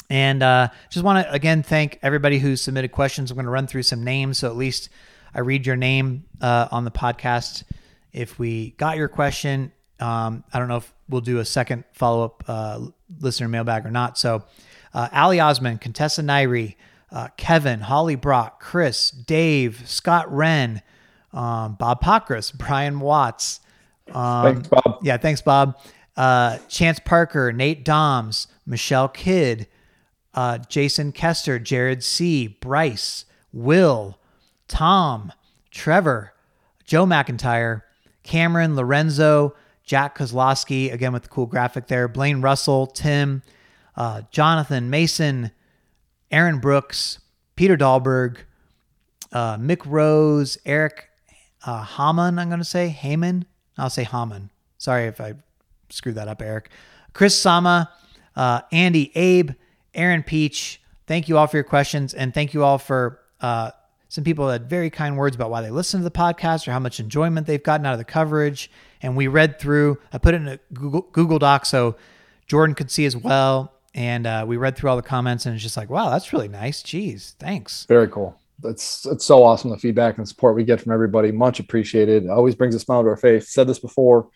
[0.09, 3.31] And uh, just want to again thank everybody who submitted questions.
[3.31, 4.89] I'm going to run through some names so at least
[5.33, 7.63] I read your name uh, on the podcast.
[8.11, 9.71] If we got your question,
[10.01, 12.85] um, I don't know if we'll do a second follow up uh,
[13.19, 14.17] listener mailbag or not.
[14.17, 14.43] So,
[14.93, 16.75] uh, Ali Osman, Contessa Nairi,
[17.11, 20.81] uh, Kevin, Holly Brock, Chris, Dave, Scott Wren,
[21.33, 23.61] um, Bob Pockrass, Brian Watts,
[24.13, 24.99] um, thanks, Bob.
[25.03, 25.79] Yeah, thanks, Bob.
[26.15, 29.67] Uh, Chance Parker, Nate Doms, Michelle Kidd,
[30.33, 34.19] uh, Jason Kester, Jared C., Bryce, Will,
[34.67, 35.31] Tom,
[35.71, 36.33] Trevor,
[36.85, 37.83] Joe McIntyre,
[38.23, 39.55] Cameron, Lorenzo,
[39.91, 43.43] Jack Kozlowski, again with the cool graphic there, Blaine Russell, Tim,
[43.97, 45.51] uh, Jonathan Mason,
[46.31, 47.19] Aaron Brooks,
[47.57, 48.37] Peter Dahlberg,
[49.33, 51.09] uh, Mick Rose, Eric
[51.65, 53.43] uh, Haman, I'm going to say, Heyman,
[53.77, 54.49] I'll say Haman.
[54.77, 55.33] Sorry if I
[55.89, 56.69] screwed that up, Eric.
[57.11, 57.91] Chris Sama,
[58.37, 59.51] uh, Andy, Abe,
[59.93, 60.81] Aaron Peach.
[61.05, 63.71] Thank you all for your questions, and thank you all for uh,
[64.11, 66.79] some people had very kind words about why they listen to the podcast or how
[66.79, 68.69] much enjoyment they've gotten out of the coverage.
[69.01, 69.99] And we read through.
[70.11, 71.95] I put it in a Google, Google Doc so
[72.45, 73.71] Jordan could see as well.
[73.95, 76.49] And uh, we read through all the comments, and it's just like, wow, that's really
[76.49, 76.83] nice.
[76.83, 77.85] Jeez, thanks.
[77.85, 81.31] Very cool it's it's so awesome the feedback and support we get from everybody.
[81.31, 82.29] Much appreciated.
[82.29, 83.49] Always brings a smile to our face.
[83.49, 84.27] Said this before.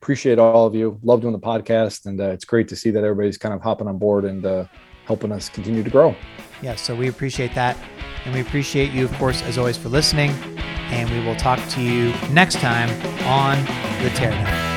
[0.00, 0.98] Appreciate all of you.
[1.02, 3.88] Love doing the podcast, and uh, it's great to see that everybody's kind of hopping
[3.88, 4.66] on board and uh,
[5.04, 6.14] helping us continue to grow.
[6.62, 7.76] Yeah, so we appreciate that,
[8.24, 10.30] and we appreciate you, of course, as always, for listening.
[10.90, 12.88] And we will talk to you next time
[13.26, 13.58] on
[14.02, 14.71] the Teardown.